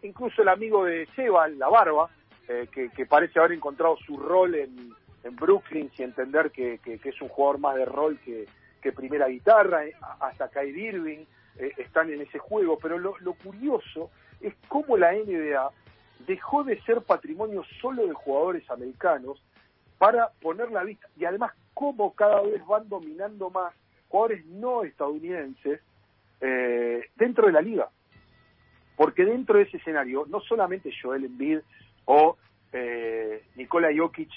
incluso 0.00 0.40
el 0.40 0.48
amigo 0.48 0.86
de 0.86 1.06
Seba, 1.14 1.48
la 1.48 1.68
barba, 1.68 2.08
eh, 2.48 2.66
que, 2.72 3.04
parece 3.04 3.38
haber 3.38 3.52
encontrado 3.52 3.98
su 4.06 4.16
rol 4.16 4.54
en, 4.54 4.94
Brooklyn 5.32 5.90
y 5.96 6.02
entender 6.02 6.50
que, 6.50 6.78
que, 6.78 6.98
es 7.04 7.22
un 7.22 7.28
jugador 7.28 7.60
más 7.60 7.76
de 7.76 7.84
rol 7.84 8.18
que, 8.24 8.46
que 8.82 8.92
primera 8.92 9.28
guitarra, 9.28 9.86
eh, 9.86 9.94
hasta 10.20 10.48
Kyrie 10.48 10.88
Irving 10.88 11.24
eh, 11.56 11.72
están 11.78 12.10
en 12.12 12.20
ese 12.20 12.38
juego, 12.38 12.78
pero 12.78 12.98
lo, 12.98 13.34
curioso 13.34 14.10
es 14.40 14.54
cómo 14.68 14.96
la 14.96 15.12
NBA 15.12 15.70
dejó 16.26 16.64
de 16.64 16.80
ser 16.82 17.00
patrimonio 17.02 17.64
solo 17.80 18.06
de 18.06 18.12
jugadores 18.12 18.68
americanos 18.70 19.42
para 19.98 20.30
poner 20.40 20.70
la 20.70 20.82
vista, 20.82 21.06
y 21.16 21.24
además 21.24 21.52
cómo 21.74 22.12
cada 22.14 22.42
vez 22.42 22.64
van 22.66 22.88
dominando 22.88 23.50
más 23.50 23.72
jugadores 24.08 24.44
no 24.46 24.82
estadounidenses 24.82 25.80
eh, 26.40 27.06
dentro 27.16 27.46
de 27.46 27.52
la 27.52 27.62
liga. 27.62 27.88
Porque 28.96 29.24
dentro 29.24 29.56
de 29.56 29.64
ese 29.64 29.78
escenario, 29.78 30.26
no 30.28 30.40
solamente 30.40 30.90
Joel 31.00 31.24
Embiid 31.24 31.60
o 32.04 32.36
eh, 32.72 33.44
Nikola 33.56 33.88
Jokic 33.96 34.30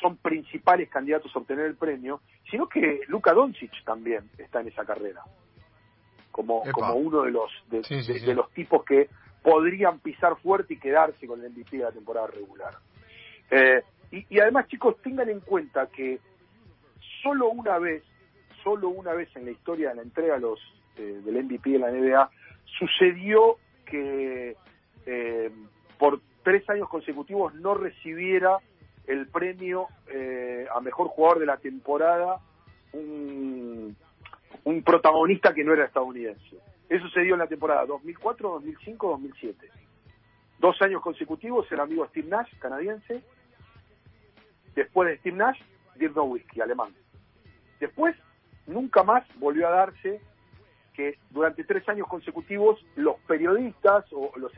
son 0.00 0.16
principales 0.16 0.88
candidatos 0.88 1.34
a 1.34 1.38
obtener 1.38 1.66
el 1.66 1.76
premio, 1.76 2.20
sino 2.50 2.68
que 2.68 3.00
Luka 3.08 3.32
Doncic 3.32 3.72
también 3.84 4.30
está 4.38 4.60
en 4.60 4.68
esa 4.68 4.84
carrera, 4.84 5.22
como, 6.30 6.62
como 6.72 6.94
uno 6.94 7.22
de 7.22 7.30
los 7.30 7.50
de, 7.70 8.34
los 8.34 8.50
tipos 8.52 8.84
que 8.84 9.08
podrían 9.42 10.00
pisar 10.00 10.36
fuerte 10.36 10.74
y 10.74 10.78
quedarse 10.78 11.26
con 11.26 11.42
el 11.42 11.50
MVP 11.50 11.78
de 11.78 11.84
la 11.84 11.92
temporada 11.92 12.26
regular. 12.26 12.74
Eh, 13.50 13.82
y, 14.10 14.40
además, 14.40 14.68
chicos, 14.68 14.96
tengan 15.02 15.28
en 15.28 15.40
cuenta 15.40 15.86
que 15.88 16.20
solo 17.22 17.48
una 17.48 17.78
vez, 17.78 18.02
solo 18.62 18.88
una 18.88 19.12
vez 19.12 19.28
en 19.36 19.44
la 19.44 19.50
historia 19.50 19.90
de 19.90 19.96
la 19.96 20.02
entrega 20.02 20.38
los, 20.38 20.60
eh, 20.96 21.20
del 21.24 21.44
MVP 21.44 21.70
de 21.70 21.78
la 21.78 21.90
NBA, 21.90 22.30
sucedió 22.78 23.58
que 23.84 24.56
eh, 25.06 25.50
por 25.98 26.20
tres 26.42 26.68
años 26.70 26.88
consecutivos 26.88 27.54
no 27.54 27.74
recibiera 27.74 28.58
el 29.06 29.28
premio 29.28 29.88
eh, 30.08 30.66
a 30.74 30.80
mejor 30.80 31.08
jugador 31.08 31.38
de 31.40 31.46
la 31.46 31.56
temporada 31.58 32.40
un, 32.92 33.96
un 34.64 34.82
protagonista 34.82 35.54
que 35.54 35.64
no 35.64 35.72
era 35.72 35.84
estadounidense. 35.84 36.56
Eso 36.88 37.08
se 37.10 37.20
dio 37.20 37.34
en 37.34 37.40
la 37.40 37.46
temporada 37.46 37.84
2004, 37.86 38.50
2005, 38.50 39.08
2007. 39.08 39.70
Dos 40.58 40.80
años 40.82 41.02
consecutivos 41.02 41.70
el 41.70 41.80
amigo 41.80 42.06
Steve 42.06 42.28
Nash, 42.28 42.50
canadiense, 42.58 43.22
Después 44.76 45.08
de 45.08 45.16
Steve 45.18 45.36
Nash, 45.36 45.58
Dirk 45.96 46.14
Nowitzki, 46.14 46.60
alemán. 46.60 46.94
Después, 47.80 48.14
nunca 48.66 49.02
más 49.02 49.26
volvió 49.38 49.66
a 49.66 49.70
darse 49.70 50.20
que 50.96 51.18
durante 51.30 51.62
tres 51.64 51.86
años 51.88 52.08
consecutivos 52.08 52.84
los 52.96 53.16
periodistas 53.26 54.04
o 54.12 54.32
los, 54.36 54.50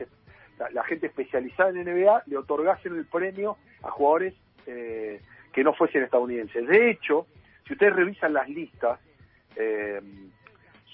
la, 0.71 0.83
gente 0.85 1.07
especializada 1.07 1.71
en 1.71 1.83
NBA 1.83 2.23
le 2.27 2.37
otorgasen 2.37 2.95
el 2.95 3.05
premio 3.05 3.57
a 3.83 3.91
jugadores 3.91 4.33
eh, 4.65 5.21
que 5.51 5.63
no 5.63 5.73
fuesen 5.73 6.03
estadounidenses. 6.03 6.65
De 6.65 6.91
hecho, 6.91 7.27
si 7.67 7.73
ustedes 7.73 7.93
revisan 7.93 8.33
las 8.33 8.47
listas, 8.47 8.99
eh, 9.57 10.01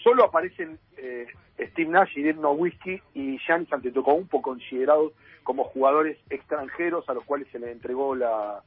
solo 0.04 0.24
aparecen 0.26 0.80
eh, 0.98 1.28
Steve 1.60 1.90
Nash 1.90 2.18
y 2.18 2.24
Dirk 2.24 2.40
Nowitzki 2.40 3.02
y 3.14 3.38
Giannis 3.38 3.72
Antetokounmpo 3.72 4.42
considerados 4.42 5.14
como 5.44 5.64
jugadores 5.66 6.18
extranjeros 6.30 7.08
a 7.08 7.14
los 7.14 7.24
cuales 7.24 7.48
se 7.52 7.60
les 7.60 7.70
entregó 7.70 8.16
la, 8.16 8.64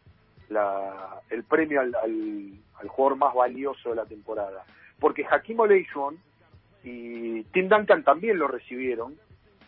el 1.30 1.42
premio 1.42 1.80
al, 1.80 1.94
al, 1.96 2.88
jugador 2.88 3.18
más 3.18 3.34
valioso 3.34 3.90
de 3.90 3.96
la 3.96 4.06
temporada. 4.06 4.64
Porque 5.00 5.26
Hakim 5.28 5.58
Olajuwon 5.58 6.18
y 6.88 7.44
Tim 7.52 7.68
Duncan 7.68 8.02
también 8.02 8.38
lo 8.38 8.48
recibieron, 8.48 9.16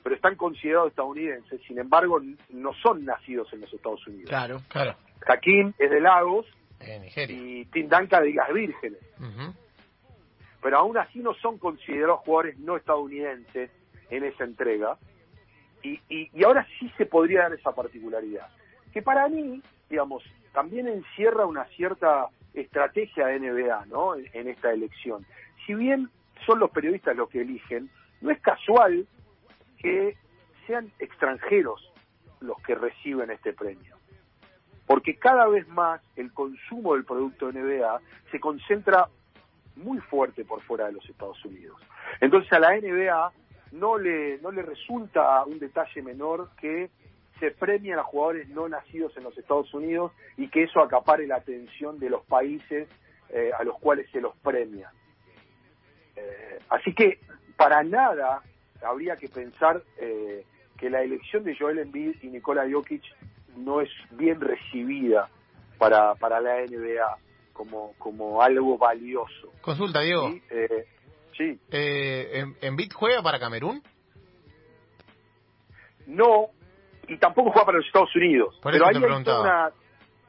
pero 0.03 0.15
están 0.15 0.37
considerados 0.37 0.91
estadounidenses, 0.91 1.61
sin 1.67 1.79
embargo 1.79 2.21
no 2.51 2.73
son 2.83 3.05
nacidos 3.05 3.53
en 3.53 3.61
los 3.61 3.73
Estados 3.73 4.07
Unidos. 4.07 4.29
Claro, 4.29 4.63
claro. 4.69 4.97
Hakim 5.27 5.73
es 5.79 5.91
de 5.91 6.01
Lagos 6.01 6.47
y 7.29 7.65
Tim 7.67 7.89
Duncan 7.89 8.23
de 8.23 8.31
Islas 8.31 8.53
Vírgenes. 8.53 9.01
Pero 10.63 10.79
aún 10.79 10.99
así 10.99 11.21
no 11.21 11.35
son 11.35 11.59
considerados 11.59 12.21
jugadores 12.21 12.59
no 12.59 12.77
estadounidenses 12.77 13.71
en 14.11 14.25
esa 14.25 14.45
entrega. 14.45 14.99
Y, 15.83 15.99
y, 16.11 16.45
ahora 16.45 16.67
sí 16.79 16.93
se 16.99 17.07
podría 17.07 17.43
dar 17.43 17.55
esa 17.55 17.75
particularidad. 17.75 18.49
Que 18.93 19.01
para 19.01 19.29
mí, 19.29 19.63
digamos, 19.89 20.23
también 20.53 20.89
encierra 20.89 21.47
una 21.47 21.65
cierta 21.77 22.29
estrategia 22.53 23.29
de 23.29 23.41
NBA, 23.41 23.87
¿no? 23.87 24.15
En, 24.15 24.49
esta 24.49 24.73
elección. 24.73 25.25
Si 25.67 25.75
bien 25.75 26.11
son 26.47 26.59
los 26.59 26.71
periodistas 26.71 27.17
los 27.17 27.29
que 27.29 27.43
eligen, 27.43 27.91
no 28.21 28.31
es 28.31 28.41
casual 28.41 29.07
que 29.79 30.17
sean 30.67 30.93
extranjeros 30.99 31.93
los 32.41 32.61
que 32.63 32.75
reciben 32.75 33.31
este 33.31 33.53
premio. 33.53 33.97
Porque 34.87 35.17
cada 35.17 35.47
vez 35.47 35.69
más 35.69 36.01
el 36.17 36.33
consumo 36.33 36.95
del 36.95 37.05
producto 37.05 37.53
NBA 37.53 38.01
se 38.31 38.41
concentra 38.41 39.09
muy 39.77 39.99
fuerte 39.99 40.45
por 40.45 40.63
fuera 40.63 40.87
de 40.87 40.93
los 40.93 41.09
Estados 41.09 41.43
Unidos. 41.45 41.81
Entonces 42.21 42.53
a 42.53 42.59
la 42.59 42.77
NBA 42.77 43.33
no 43.73 43.99
le, 43.99 44.39
no 44.39 44.51
le 44.51 44.63
resulta 44.63 45.45
un 45.45 45.59
detalle 45.59 46.03
menor 46.03 46.51
que 46.61 46.91
se 47.39 47.51
premien 47.53 47.99
a 47.99 48.03
jugadores 48.03 48.49
no 48.51 48.69
nacidos 48.69 49.17
en 49.17 49.25
los 49.25 49.37
Estados 49.39 49.73
Unidos 49.73 50.13
y 50.37 50.49
que 50.49 50.65
eso 50.65 50.81
acapare 50.81 51.27
la 51.27 51.37
atención 51.37 51.99
de 51.99 52.11
los 52.11 52.25
países 52.27 52.89
eh, 53.31 53.51
a 53.59 53.65
los 53.65 53.79
cuales 53.79 54.11
se 54.11 54.21
los 54.21 54.37
premia. 54.37 54.93
Eh, 56.21 56.59
así 56.69 56.93
que 56.95 57.19
para 57.57 57.83
nada 57.83 58.43
habría 58.83 59.17
que 59.17 59.29
pensar 59.29 59.83
eh, 59.99 60.45
que 60.79 60.91
la 60.91 61.03
elección 61.03 61.45
de 61.45 61.57
Joel 61.57 61.79
Embiid 61.79 62.23
y 62.23 62.29
Nikola 62.29 62.67
Jokic 62.71 63.03
no 63.57 63.81
es 63.81 63.91
bien 64.13 64.41
recibida 64.41 65.29
para, 65.79 66.15
para 66.15 66.41
la 66.41 66.61
NBA 66.63 67.19
como, 67.53 67.95
como 67.99 68.41
algo 68.43 68.79
valioso. 68.79 69.53
Consulta, 69.61 70.01
Diego. 70.01 70.31
Sí. 70.31 70.43
Eh, 70.51 70.87
sí. 71.37 71.61
Eh, 71.71 72.45
¿Embiid 72.63 72.93
juega 72.93 73.23
para 73.23 73.39
Camerún? 73.39 73.83
No, 76.07 76.49
y 77.07 77.17
tampoco 77.19 77.51
juega 77.51 77.67
para 77.67 77.79
los 77.79 77.87
Estados 77.87 78.15
Unidos. 78.17 78.59
pero 78.63 78.87
ahí 78.87 78.97
hay 78.97 79.03
una... 79.03 79.73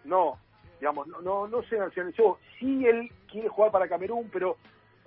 No, 0.03 0.37
digamos, 0.79 1.07
no, 1.07 1.21
no, 1.21 1.47
no 1.47 1.63
se 1.63 1.77
nacionalizó. 1.77 2.39
Sí 2.59 2.85
él 2.85 3.09
quiere 3.31 3.49
jugar 3.49 3.71
para 3.71 3.87
Camerún, 3.87 4.29
pero 4.31 4.57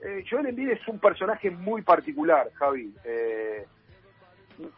eh, 0.02 0.24
Joel 0.28 0.46
Embiid 0.46 0.70
es 0.70 0.88
un 0.88 0.98
personaje 0.98 1.50
muy 1.50 1.82
particular, 1.82 2.50
Javi. 2.54 2.92
Eh, 3.04 3.66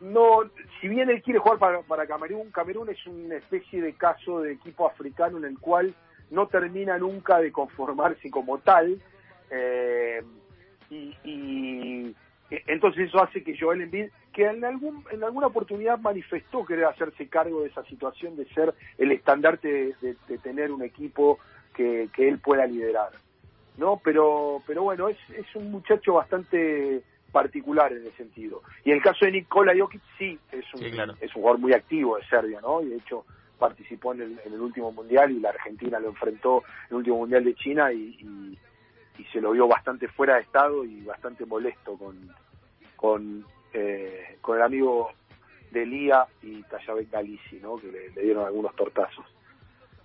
no, 0.01 0.41
si 0.81 0.89
bien 0.89 1.11
él 1.11 1.23
quiere 1.23 1.39
jugar 1.39 1.59
para, 1.59 1.83
para 1.83 2.07
Camerún, 2.07 2.51
Camerún 2.51 2.89
es 2.91 3.07
una 3.07 3.37
especie 3.37 3.83
de 3.83 3.95
caso 3.95 4.41
de 4.41 4.53
equipo 4.53 4.87
africano 4.87 5.39
en 5.39 5.45
el 5.45 5.59
cual 5.59 5.95
no 6.31 6.47
termina 6.49 6.99
nunca 6.99 7.39
de 7.39 7.53
conformarse 7.53 8.31
como 8.31 8.59
tal. 8.59 9.01
Eh, 9.51 10.23
y, 10.91 12.15
entonces 12.49 13.09
eso 13.09 13.21
hace 13.21 13.43
que 13.43 13.59
Joel 13.59 13.83
Embiid, 13.83 14.07
que 14.33 14.47
en, 14.47 14.65
algún, 14.65 15.05
en 15.11 15.25
alguna 15.25 15.49
oportunidad 15.49 15.99
manifestó 15.99 16.65
querer 16.65 16.85
hacerse 16.85 17.27
cargo 17.27 17.63
de 17.63 17.69
esa 17.69 17.85
situación 17.85 18.37
de 18.37 18.47
ser 18.47 18.73
el 18.99 19.11
estandarte 19.11 19.95
de, 20.01 20.39
tener 20.39 20.71
un 20.71 20.83
equipo 20.83 21.41
que, 21.75 22.09
que, 22.15 22.29
él 22.29 22.39
pueda 22.39 22.65
liderar. 22.67 23.11
¿No? 23.77 24.01
Pero, 24.03 24.63
pero 24.67 24.83
bueno, 24.83 25.09
es, 25.09 25.19
es 25.31 25.47
un 25.55 25.71
muchacho 25.71 26.15
bastante 26.15 27.03
particular 27.33 27.93
en 27.93 28.07
ese 28.07 28.17
sentido. 28.17 28.63
Y 28.85 28.91
en 28.91 28.97
el 28.97 29.03
caso 29.03 29.25
de 29.27 29.33
Nikola 29.33 29.75
Jokic 29.77 30.01
sí, 30.19 30.39
es 30.53 30.65
un, 30.75 30.83
es 31.21 31.37
un 31.37 31.43
jugador 31.43 31.59
muy 31.59 31.75
activo 31.75 32.17
de 32.17 32.25
Serbia, 32.27 32.61
¿no? 32.63 32.81
Y 32.83 32.89
de 32.89 32.97
hecho 32.97 33.27
participó 33.59 34.15
en 34.15 34.23
el, 34.23 34.41
en 34.45 34.53
el, 34.53 34.61
último 34.61 34.93
mundial 34.93 35.31
y 35.33 35.41
la 35.41 35.51
Argentina 35.51 35.99
lo 35.99 36.09
enfrentó 36.09 36.63
en 36.85 36.91
el 36.91 36.97
último 36.97 37.19
mundial 37.19 37.45
de 37.45 37.55
China 37.55 37.93
y, 37.93 38.17
y, 38.21 38.59
se 39.33 39.41
lo 39.41 39.53
vio 39.53 39.67
bastante 39.67 40.09
fuera 40.09 40.37
de 40.37 40.43
estado 40.43 40.85
y 40.85 41.01
bastante 41.01 41.45
molesto 41.45 41.97
con 41.97 42.31
con, 42.97 43.45
eh, 43.75 44.39
con 44.41 44.57
el 44.57 44.63
amigo 44.63 45.11
de 45.71 45.85
Lía 45.85 46.27
y 46.43 46.63
Tayabek 46.63 47.11
Galici, 47.11 47.57
¿no? 47.61 47.77
que 47.77 47.89
le, 47.89 48.23
dieron 48.23 48.47
algunos 48.47 48.75
tortazos. 48.77 49.27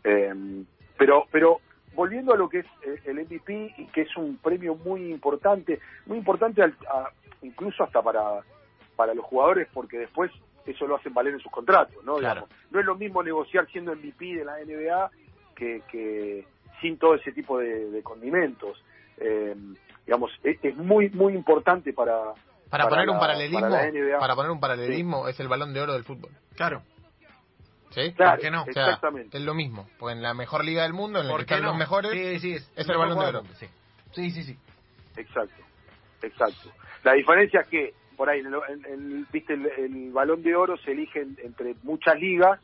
Eh, 0.03 0.33
pero 0.97 1.27
pero 1.31 1.61
volviendo 1.95 2.33
a 2.33 2.37
lo 2.37 2.49
que 2.49 2.59
es 2.59 2.65
eh, 2.85 3.01
el 3.05 3.19
MVP 3.19 3.75
y 3.77 3.85
que 3.87 4.01
es 4.01 4.17
un 4.17 4.37
premio 4.37 4.75
muy 4.75 5.11
importante, 5.11 5.79
muy 6.05 6.17
importante 6.17 6.61
incluso 7.41 7.83
hasta 7.83 8.01
para 8.01 8.41
para 8.95 9.13
los 9.13 9.25
jugadores 9.25 9.67
porque 9.73 9.97
después 9.97 10.31
eso 10.65 10.85
lo 10.85 10.95
hacen 10.95 11.13
valer 11.13 11.33
en 11.33 11.39
sus 11.39 11.51
contratos, 11.51 12.03
¿no? 12.03 12.19
no 12.19 12.79
es 12.79 12.85
lo 12.85 12.95
mismo 12.95 13.23
negociar 13.23 13.67
siendo 13.71 13.95
MVP 13.95 14.35
de 14.35 14.45
la 14.45 14.57
NBA 14.63 15.11
que, 15.55 15.81
que 15.91 16.45
sin 16.81 16.97
todo 16.97 17.15
ese 17.15 17.31
tipo 17.31 17.57
de, 17.59 18.01
condimentos. 18.03 18.83
Eh, 19.17 19.55
digamos, 20.05 20.31
es, 20.43 20.75
muy 20.77 21.09
muy 21.09 21.33
importante 21.33 21.93
para 21.93 22.33
para, 22.69 22.87
poner 22.87 23.09
un 23.09 23.19
paralelismo 23.19 23.69
para, 24.19 24.35
poner 24.35 24.51
un 24.51 24.59
paralelismo 24.59 25.27
es 25.27 25.39
el 25.39 25.47
balón 25.47 25.73
de 25.73 25.81
oro 25.81 25.93
del 25.93 26.03
fútbol. 26.03 26.31
Claro. 26.55 26.81
¿Sí? 27.91 28.13
Claro, 28.13 28.41
no? 28.51 28.63
exactamente. 28.65 29.37
es 29.37 29.43
lo 29.43 29.53
mismo, 29.53 29.87
porque 29.99 30.13
en 30.15 30.21
la 30.21 30.33
mejor 30.33 30.63
liga 30.63 30.83
del 30.83 30.93
mundo, 30.93 31.19
en 31.19 31.27
la 31.27 31.35
que 31.35 31.41
están 31.41 31.63
los 31.63 31.77
mejores, 31.77 32.43
es, 32.43 32.71
el 32.75 32.97
balón 32.97 33.19
de 33.19 33.25
oro. 33.25 33.43
Sí. 33.55 33.67
sí, 34.13 34.31
sí, 34.31 34.43
sí. 34.43 34.57
Exacto, 35.17 35.63
exacto. 36.21 36.71
La 37.03 37.13
diferencia 37.13 37.61
es 37.61 37.67
que 37.67 37.93
por 38.15 38.29
ahí, 38.29 38.39
el, 38.39 39.25
viste, 39.31 39.53
el, 39.53 40.11
balón 40.11 40.43
de 40.43 40.55
oro 40.55 40.77
se 40.77 40.91
elige 40.91 41.21
entre 41.43 41.75
muchas 41.83 42.15
ligas 42.19 42.59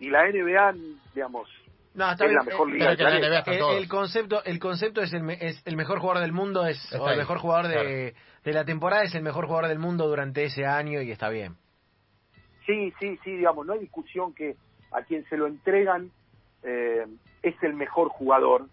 y 0.00 0.08
la 0.08 0.24
NBA, 0.24 0.74
digamos, 1.14 1.48
no, 1.94 2.10
está 2.10 2.24
es 2.24 2.32
la 2.32 2.42
mejor 2.42 2.70
liga. 2.70 2.92
el, 2.92 3.88
concepto, 3.88 4.42
el 4.44 4.58
concepto 4.58 5.00
es 5.00 5.12
el, 5.12 5.28
es 5.30 5.62
el 5.64 5.76
mejor 5.76 6.00
jugador 6.00 6.22
del 6.22 6.32
mundo, 6.32 6.66
es 6.66 6.90
el 6.90 7.16
mejor 7.16 7.38
jugador 7.38 7.68
de, 7.68 8.14
de 8.42 8.52
la 8.52 8.64
temporada, 8.64 9.04
es 9.04 9.14
el 9.14 9.22
mejor 9.22 9.46
jugador 9.46 9.68
del 9.68 9.78
mundo 9.78 10.08
durante 10.08 10.44
ese 10.44 10.66
año 10.66 11.00
y 11.02 11.12
está 11.12 11.28
bien. 11.28 11.56
Sí, 12.66 12.92
sí, 12.98 13.18
sí, 13.22 13.36
digamos, 13.36 13.66
no 13.66 13.74
hay 13.74 13.80
discusión 13.80 14.34
que 14.34 14.56
a 14.94 15.02
quien 15.02 15.24
se 15.28 15.36
lo 15.36 15.46
entregan 15.46 16.10
eh, 16.62 17.06
es 17.42 17.54
el 17.62 17.74
mejor 17.74 18.08
jugador 18.08 18.66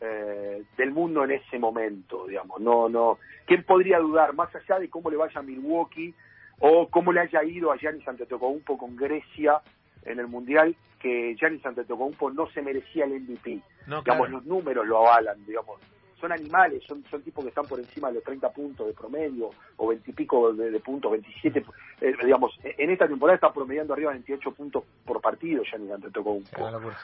eh, 0.00 0.62
del 0.76 0.92
mundo 0.92 1.24
en 1.24 1.32
ese 1.32 1.58
momento, 1.58 2.26
digamos. 2.26 2.60
No, 2.60 2.88
no. 2.88 3.18
¿Quién 3.46 3.64
podría 3.64 3.98
dudar 3.98 4.34
más 4.34 4.54
allá 4.54 4.78
de 4.78 4.88
cómo 4.88 5.10
le 5.10 5.16
vaya 5.16 5.40
a 5.40 5.42
Milwaukee 5.42 6.14
o 6.60 6.88
cómo 6.88 7.12
le 7.12 7.20
haya 7.20 7.42
ido 7.42 7.72
a 7.72 7.76
Giannis 7.76 8.06
Antetokounmpo 8.06 8.78
con 8.78 8.94
Grecia 8.94 9.60
en 10.04 10.20
el 10.20 10.28
mundial 10.28 10.76
que 11.00 11.34
Giannis 11.38 11.64
Antetokounmpo 11.66 12.30
no 12.30 12.48
se 12.50 12.62
merecía 12.62 13.04
el 13.04 13.20
MVP. 13.20 13.60
digamos, 13.86 14.30
los 14.30 14.44
números 14.44 14.86
lo 14.86 14.98
avalan, 14.98 15.44
digamos 15.46 15.80
son 16.20 16.32
animales, 16.32 16.82
son, 16.86 17.04
son 17.10 17.22
tipos 17.22 17.44
que 17.44 17.48
están 17.48 17.66
por 17.66 17.78
encima 17.78 18.08
de 18.08 18.14
los 18.14 18.24
30 18.24 18.50
puntos 18.50 18.86
de 18.86 18.92
promedio 18.92 19.50
o 19.76 19.88
20 19.88 20.10
y 20.10 20.14
pico 20.14 20.52
de, 20.52 20.80
puntos, 20.80 21.12
27, 21.12 21.64
eh, 22.00 22.12
digamos, 22.22 22.52
en 22.62 22.90
esta 22.90 23.06
temporada 23.06 23.36
está 23.36 23.52
promediando 23.52 23.92
arriba 23.94 24.12
de 24.12 24.18
28 24.18 24.52
puntos 24.52 24.84
por 25.04 25.20
partido 25.20 25.62
ya 25.70 25.78
ni 25.78 25.88
tocó 26.10 26.32
un 26.32 26.44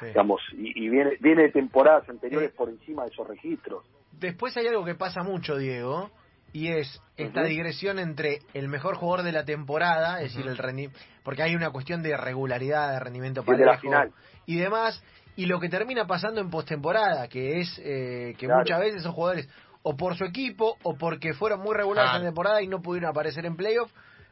digamos, 0.02 0.40
y, 0.52 0.88
viene, 0.88 1.16
viene 1.20 1.42
de 1.42 1.50
temporadas 1.50 2.08
anteriores 2.08 2.52
por 2.52 2.68
encima 2.68 3.04
de 3.04 3.10
esos 3.10 3.26
registros. 3.26 3.84
Después 4.12 4.56
hay 4.56 4.66
algo 4.66 4.84
que 4.84 4.94
pasa 4.94 5.22
mucho, 5.22 5.56
Diego, 5.56 6.10
y 6.52 6.68
es 6.68 7.00
esta 7.16 7.44
digresión 7.44 7.98
entre 7.98 8.40
el 8.54 8.68
mejor 8.68 8.96
jugador 8.96 9.24
de 9.24 9.32
la 9.32 9.44
temporada, 9.44 10.20
es 10.20 10.32
decir, 10.34 10.48
el 10.48 10.56
rendimiento, 10.56 10.98
porque 11.22 11.42
hay 11.42 11.54
una 11.54 11.70
cuestión 11.70 12.02
de 12.02 12.16
regularidad, 12.16 12.92
de 12.92 13.00
rendimiento 13.00 13.44
parejo 13.44 13.88
y 14.46 14.56
demás, 14.56 15.02
y 15.40 15.46
lo 15.46 15.58
que 15.58 15.70
termina 15.70 16.06
pasando 16.06 16.42
en 16.42 16.50
postemporada, 16.50 17.26
que 17.26 17.60
es 17.60 17.80
eh, 17.82 18.34
que 18.36 18.46
muchas 18.46 18.78
veces 18.78 19.00
esos 19.00 19.14
jugadores, 19.14 19.48
o 19.82 19.96
por 19.96 20.14
su 20.14 20.24
equipo, 20.24 20.76
o 20.82 20.98
porque 20.98 21.32
fueron 21.32 21.60
muy 21.60 21.74
regulares 21.74 22.12
en 22.14 22.20
la 22.20 22.26
temporada 22.26 22.60
y 22.60 22.66
no 22.66 22.82
pudieron 22.82 23.08
aparecer 23.08 23.46
en 23.46 23.56
playoff, 23.56 23.90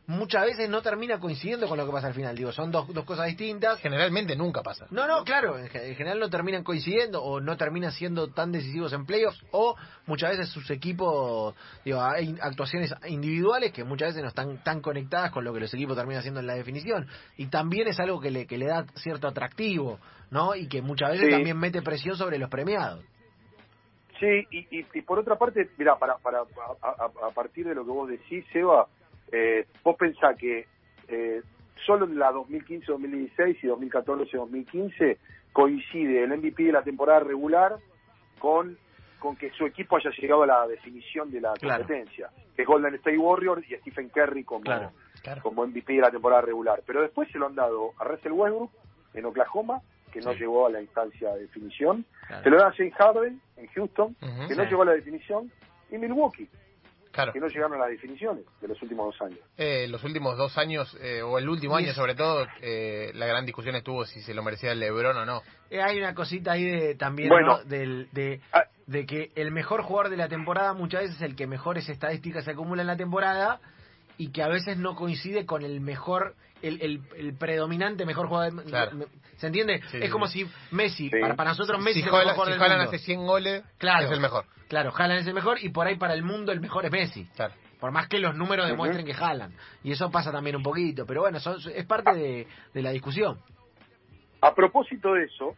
muchas 0.08 0.46
veces 0.46 0.70
no 0.70 0.80
termina 0.80 1.20
coincidiendo 1.20 1.68
con 1.68 1.76
lo 1.76 1.86
que 1.86 1.92
pasa 1.92 2.08
al 2.08 2.14
final. 2.14 2.34
Digo, 2.34 2.50
son 2.50 2.72
dos, 2.72 2.92
dos 2.92 3.04
cosas 3.04 3.26
distintas. 3.26 3.78
Generalmente 3.80 4.34
nunca 4.34 4.62
pasa. 4.62 4.86
No, 4.90 5.06
no, 5.06 5.22
claro, 5.22 5.58
en, 5.58 5.68
general 5.68 6.18
no 6.18 6.30
terminan 6.30 6.64
coincidiendo 6.64 7.22
o 7.22 7.40
no 7.40 7.56
terminan 7.56 7.92
siendo 7.92 8.28
tan 8.28 8.50
decisivos 8.50 8.92
en 8.94 9.04
playoffs 9.04 9.44
o 9.52 9.76
muchas 10.06 10.30
veces 10.30 10.48
sus 10.48 10.70
equipos, 10.70 11.54
digo, 11.84 12.00
hay 12.00 12.34
actuaciones 12.40 12.92
individuales 13.06 13.70
que 13.72 13.84
muchas 13.84 14.08
veces 14.08 14.22
no 14.22 14.28
están 14.28 14.62
tan 14.64 14.80
conectadas 14.80 15.30
con 15.30 15.44
lo 15.44 15.52
que 15.52 15.60
los 15.60 15.72
equipos 15.74 15.94
terminan 15.94 16.20
haciendo 16.20 16.40
en 16.40 16.46
la 16.46 16.54
definición. 16.54 17.06
Y 17.36 17.46
también 17.46 17.86
es 17.86 18.00
algo 18.00 18.18
que 18.18 18.30
le, 18.30 18.46
que 18.46 18.56
le 18.56 18.66
da 18.66 18.86
cierto 18.94 19.28
atractivo, 19.28 20.00
¿no? 20.30 20.54
Y 20.54 20.68
que 20.68 20.80
muchas 20.80 21.10
veces 21.10 21.28
también 21.28 21.58
mete 21.58 21.82
presión 21.82 22.16
sobre 22.16 22.38
los 22.38 22.48
premiados. 22.48 23.04
Sí, 24.18 24.46
y, 24.50 24.86
y, 24.98 25.02
por 25.02 25.20
otra 25.20 25.36
parte, 25.36 25.70
mira, 25.76 25.96
para, 25.96 26.16
para, 26.16 26.40
a, 26.40 27.30
partir 27.32 27.68
de 27.68 27.74
lo 27.74 27.84
que 27.84 27.90
vos 27.90 28.08
decís, 28.08 28.44
Seba, 28.52 28.88
eh, 29.32 29.66
vos 29.82 29.96
pensás 29.96 30.36
que 30.36 30.66
eh, 31.08 31.42
solo 31.86 32.06
en 32.06 32.18
la 32.18 32.32
2015-2016 32.32 33.58
y 33.62 33.66
2014-2015 33.66 35.16
coincide 35.52 36.24
el 36.24 36.36
MVP 36.36 36.64
de 36.64 36.72
la 36.72 36.82
temporada 36.82 37.20
regular 37.20 37.76
con, 38.38 38.78
con 39.18 39.36
que 39.36 39.50
su 39.50 39.66
equipo 39.66 39.96
haya 39.96 40.10
llegado 40.10 40.42
a 40.42 40.46
la 40.46 40.66
definición 40.66 41.30
de 41.30 41.40
la 41.40 41.54
competencia, 41.60 42.30
que 42.54 42.62
es 42.62 42.68
Golden 42.68 42.94
State 42.96 43.18
Warriors 43.18 43.68
y 43.70 43.74
Stephen 43.76 44.08
Curry 44.10 44.44
como, 44.44 44.64
como 45.42 45.66
MVP 45.66 45.94
de 45.94 46.00
la 46.00 46.10
temporada 46.10 46.42
regular. 46.42 46.82
Pero 46.86 47.02
después 47.02 47.28
se 47.30 47.38
lo 47.38 47.46
han 47.46 47.54
dado 47.54 47.92
a 47.98 48.04
Russell 48.04 48.32
Westbrook 48.32 48.70
en 49.14 49.24
Oklahoma, 49.24 49.80
que 50.12 50.20
no 50.20 50.32
llegó 50.32 50.66
a 50.66 50.70
la 50.70 50.80
instancia 50.80 51.34
de 51.34 51.42
definición, 51.42 52.04
se 52.42 52.50
lo 52.50 52.58
da 52.58 52.68
a 52.68 52.72
James 52.72 52.94
Harden 52.94 53.40
en 53.56 53.66
Houston, 53.68 54.16
que 54.48 54.54
no 54.54 54.64
llegó 54.64 54.82
a 54.82 54.86
la 54.86 54.92
definición, 54.92 55.50
y 55.90 55.98
Milwaukee, 55.98 56.48
que 57.32 57.40
no 57.40 57.48
llegaron 57.48 57.74
a 57.74 57.78
las 57.78 57.90
definiciones 57.90 58.44
de 58.60 58.68
los 58.68 58.80
últimos 58.82 59.06
dos 59.06 59.22
años. 59.22 59.40
Eh, 59.56 59.86
los 59.88 60.02
últimos 60.04 60.36
dos 60.36 60.56
años, 60.58 60.96
eh, 61.00 61.22
o 61.22 61.38
el 61.38 61.48
último 61.48 61.76
año 61.76 61.92
sobre 61.92 62.14
todo, 62.14 62.46
eh, 62.60 63.10
la 63.14 63.26
gran 63.26 63.44
discusión 63.44 63.74
estuvo 63.76 64.04
si 64.04 64.20
se 64.20 64.34
lo 64.34 64.42
merecía 64.42 64.72
el 64.72 64.80
Lebron 64.80 65.16
o 65.16 65.24
no. 65.24 65.42
Eh, 65.70 65.82
hay 65.82 65.98
una 65.98 66.14
cosita 66.14 66.52
ahí 66.52 66.64
de, 66.64 66.94
también 66.94 67.30
Del, 67.66 68.08
de, 68.12 68.40
ah. 68.52 68.64
de 68.86 69.06
que 69.06 69.30
el 69.34 69.50
mejor 69.50 69.82
jugador 69.82 70.10
de 70.10 70.16
la 70.16 70.28
temporada 70.28 70.72
muchas 70.72 71.02
veces 71.02 71.16
es 71.16 71.22
el 71.22 71.36
que 71.36 71.46
mejores 71.46 71.88
estadísticas 71.88 72.44
se 72.44 72.52
acumula 72.52 72.82
en 72.82 72.88
la 72.88 72.96
temporada 72.96 73.60
y 74.18 74.32
que 74.32 74.42
a 74.42 74.48
veces 74.48 74.76
no 74.76 74.96
coincide 74.96 75.46
con 75.46 75.62
el 75.62 75.80
mejor, 75.80 76.34
el, 76.60 77.00
el, 77.16 77.34
predominante 77.38 78.04
mejor 78.04 78.26
jugador. 78.26 78.64
¿Se 79.36 79.46
entiende? 79.46 79.80
es 79.92 80.10
como 80.10 80.26
si 80.26 80.44
Messi, 80.72 81.08
para, 81.08 81.36
para, 81.36 81.50
nosotros 81.50 81.80
Messi 81.80 82.00
es 82.00 82.06
el 82.06 82.12
mejor 82.12 82.52
si 82.52 82.60
hace 82.60 82.98
100 82.98 83.26
goles, 83.26 83.64
claro, 83.78 84.06
es 84.06 84.12
el 84.12 84.20
mejor. 84.20 84.44
Claro, 84.68 84.92
Haaland 84.94 85.20
es 85.20 85.26
el 85.28 85.34
mejor 85.34 85.58
y 85.62 85.70
por 85.70 85.86
ahí 85.86 85.96
para 85.96 86.14
el 86.14 86.24
mundo 86.24 86.50
el 86.52 86.60
mejor 86.60 86.84
es 86.84 86.90
Messi. 86.90 87.24
Claro. 87.36 87.54
Por 87.78 87.92
más 87.92 88.08
que 88.08 88.18
los 88.18 88.34
números 88.34 88.66
demuestren 88.66 89.06
que 89.06 89.14
Haaland. 89.14 89.54
Y 89.84 89.92
eso 89.92 90.10
pasa 90.10 90.32
también 90.32 90.56
un 90.56 90.64
poquito, 90.64 91.06
pero 91.06 91.20
bueno, 91.20 91.38
es 91.38 91.86
parte 91.86 92.12
de, 92.12 92.46
de, 92.74 92.82
la 92.82 92.90
discusión. 92.90 93.38
A 94.40 94.52
propósito 94.52 95.14
de 95.14 95.24
eso, 95.24 95.54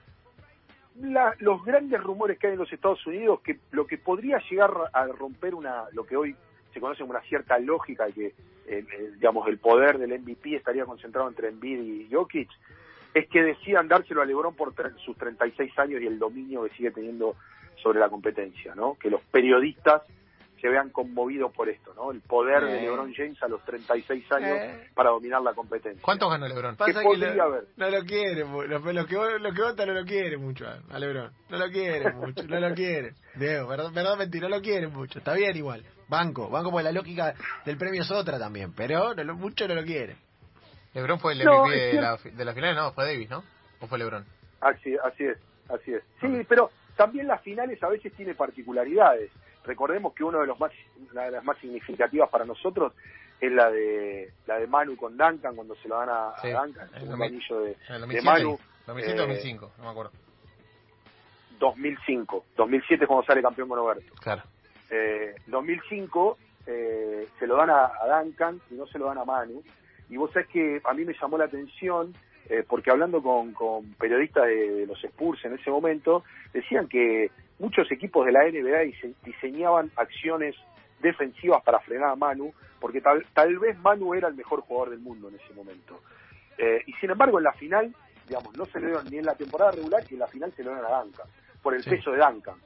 la, 1.00 1.34
los 1.38 1.64
grandes 1.64 1.98
rumores 2.02 2.38
que 2.38 2.48
hay 2.48 2.52
en 2.52 2.58
los 2.58 2.70
Estados 2.70 3.04
Unidos, 3.06 3.40
que 3.42 3.58
lo 3.70 3.86
que 3.86 3.96
podría 3.96 4.38
llegar 4.50 4.70
a 4.92 5.06
romper 5.06 5.54
una 5.54 5.84
lo 5.92 6.04
que 6.04 6.16
hoy 6.16 6.36
se 6.72 6.80
conoce 6.80 7.02
una 7.02 7.20
cierta 7.22 7.58
lógica 7.58 8.08
y 8.08 8.12
que, 8.12 8.26
eh, 8.26 8.34
eh, 8.66 9.10
digamos, 9.14 9.46
el 9.48 9.58
poder 9.58 9.98
del 9.98 10.12
MVP 10.12 10.56
estaría 10.56 10.84
concentrado 10.84 11.28
entre 11.28 11.48
Embiid 11.48 11.80
y 11.80 12.08
Jokic, 12.12 12.50
es 13.14 13.28
que 13.28 13.42
decían 13.42 13.88
dárselo 13.88 14.22
a 14.22 14.24
LeBron 14.24 14.54
por 14.54 14.72
sus 15.04 15.16
36 15.16 15.76
años 15.78 16.00
y 16.00 16.06
el 16.06 16.18
dominio 16.18 16.64
que 16.64 16.76
sigue 16.76 16.90
teniendo 16.90 17.36
sobre 17.82 17.98
la 17.98 18.08
competencia, 18.08 18.74
¿no? 18.74 18.96
Que 19.00 19.10
los 19.10 19.20
periodistas 19.22 20.02
se 20.60 20.68
vean 20.68 20.90
conmovidos 20.90 21.52
por 21.52 21.68
esto, 21.68 21.94
¿no? 21.94 22.10
El 22.10 22.20
poder 22.20 22.64
de 22.64 22.82
LeBron 22.82 23.12
James 23.14 23.42
a 23.42 23.48
los 23.48 23.64
36 23.64 24.24
años 24.32 24.58
para 24.94 25.10
dominar 25.10 25.42
la 25.42 25.54
competencia. 25.54 26.02
¿Cuánto 26.02 26.28
ganó 26.28 26.46
LeBron? 26.46 26.76
¿Qué 26.76 26.92
podría 26.92 27.42
haber? 27.42 27.64
No 27.76 27.90
lo 27.90 28.04
quiere, 28.04 28.44
lo, 28.44 28.80
que, 29.06 29.38
lo 29.38 29.52
que 29.52 29.62
vota 29.62 29.86
no 29.86 29.92
lo 29.94 30.04
quiere 30.04 30.36
mucho 30.36 30.66
a 30.66 30.98
LeBron. 30.98 31.32
No 31.48 31.58
lo 31.58 31.70
quiere 31.70 32.12
mucho, 32.12 32.42
no 32.46 32.60
lo 32.60 32.74
quiere. 32.74 33.14
Diego, 33.34 33.68
verdad, 33.68 33.90
verdad, 33.92 34.16
mentira, 34.16 34.48
no 34.48 34.56
lo 34.56 34.62
quiere 34.62 34.88
mucho. 34.88 35.18
Está 35.18 35.34
bien 35.34 35.56
igual. 35.56 35.84
Banco, 36.08 36.50
banco 36.50 36.70
porque 36.70 36.84
la 36.84 36.92
lógica 36.92 37.34
del 37.64 37.76
premio 37.76 38.02
es 38.02 38.10
otra 38.10 38.38
también, 38.38 38.72
pero 38.74 39.14
no, 39.14 39.34
mucho 39.34 39.66
no 39.68 39.74
lo 39.74 39.84
quiere. 39.84 40.16
LeBron 40.94 41.20
fue 41.20 41.34
el 41.34 41.44
MVP 41.46 41.70
de, 41.70 42.00
la, 42.00 42.16
de 42.16 42.44
la 42.44 42.52
final, 42.52 42.74
no, 42.74 42.92
fue 42.92 43.06
Davis, 43.06 43.30
¿no? 43.30 43.44
¿O 43.80 43.86
fue 43.86 43.98
LeBron? 43.98 44.24
Así, 44.60 44.96
así 45.04 45.24
es, 45.24 45.38
así 45.68 45.94
es. 45.94 46.02
Sí, 46.20 46.44
pero 46.48 46.70
también 46.96 47.28
las 47.28 47.40
finales 47.42 47.82
a 47.82 47.88
veces 47.88 48.12
tiene 48.14 48.34
particularidades. 48.34 49.30
Recordemos 49.64 50.14
que 50.14 50.24
uno 50.24 50.40
de 50.40 50.46
los 50.46 50.58
más, 50.58 50.72
una 51.12 51.24
de 51.24 51.30
las 51.32 51.44
más 51.44 51.58
significativas 51.58 52.28
para 52.30 52.44
nosotros 52.44 52.92
es 53.40 53.52
la 53.52 53.70
de 53.70 54.32
la 54.46 54.58
de 54.58 54.66
Manu 54.66 54.96
con 54.96 55.16
Duncan 55.16 55.54
cuando 55.54 55.74
se 55.76 55.88
lo 55.88 55.96
dan 55.96 56.08
a, 56.10 56.34
Duncan, 56.42 56.88
el, 56.94 57.22
anillo 57.22 57.60
de, 57.60 57.76
de 58.08 58.22
Manu. 58.22 58.58
2007 58.86 59.18
2005, 59.18 59.72
no 59.78 59.84
me 59.84 59.90
acuerdo. 59.90 60.12
2005, 61.58 62.44
2007 62.56 63.06
cuando 63.06 63.26
sale 63.26 63.42
campeón 63.42 63.68
con 63.68 63.78
Oberto. 63.78 64.14
Claro. 64.20 64.42
Eh, 64.90 65.34
2005 65.46 66.38
eh, 66.66 67.28
se 67.38 67.46
lo 67.46 67.56
dan 67.56 67.70
a, 67.70 67.90
Duncan 68.22 68.60
y 68.70 68.74
no 68.74 68.86
se 68.86 68.98
lo 68.98 69.06
dan 69.06 69.18
a 69.18 69.24
Manu. 69.24 69.62
Y 70.08 70.16
vos 70.16 70.32
sabés 70.32 70.48
que 70.48 70.80
a 70.84 70.92
mí 70.94 71.04
me 71.04 71.14
llamó 71.14 71.38
la 71.38 71.44
atención, 71.44 72.14
eh, 72.50 72.64
porque 72.68 72.90
hablando 72.90 73.22
con, 73.22 73.52
con 73.52 73.94
periodistas 73.94 74.44
de, 74.46 74.84
los 74.84 75.02
Spurs 75.04 75.44
en 75.44 75.54
ese 75.54 75.70
momento, 75.70 76.24
decían 76.52 76.88
que 76.88 77.30
muchos 77.60 77.90
equipos 77.92 78.26
de 78.26 78.32
la 78.32 78.40
NBA 78.42 78.92
diseñaban 79.24 79.92
acciones 79.94 80.56
defensivas 81.00 81.62
para 81.62 81.78
frenar 81.78 82.10
a 82.10 82.16
Manu, 82.16 82.52
porque 82.80 83.00
tal, 83.00 83.24
tal 83.34 83.56
vez 83.60 83.78
Manu 83.78 84.14
era 84.14 84.26
el 84.26 84.34
mejor 84.34 84.62
jugador 84.62 84.90
del 84.90 84.98
mundo 84.98 85.28
en 85.28 85.36
ese 85.36 85.54
momento. 85.54 86.00
Eh, 86.58 86.82
y 86.86 86.92
sin 86.94 87.10
embargo, 87.10 87.38
en 87.38 87.44
la 87.44 87.52
final, 87.52 87.94
digamos, 88.26 88.56
no 88.56 88.64
se 88.66 88.80
lo 88.80 88.86
dieron 88.86 89.06
ni 89.08 89.18
en 89.18 89.26
la 89.26 89.36
temporada 89.36 89.70
regular, 89.70 90.02
y 90.10 90.14
en 90.14 90.20
la 90.20 90.26
final 90.26 90.52
se 90.56 90.64
lo 90.64 90.72
dieron 90.72 90.92
a 90.92 91.02
Duncan, 91.02 91.28
por 91.62 91.76
el 91.76 91.84
peso 91.84 92.10
de 92.10 92.18
Duncan, 92.18 92.56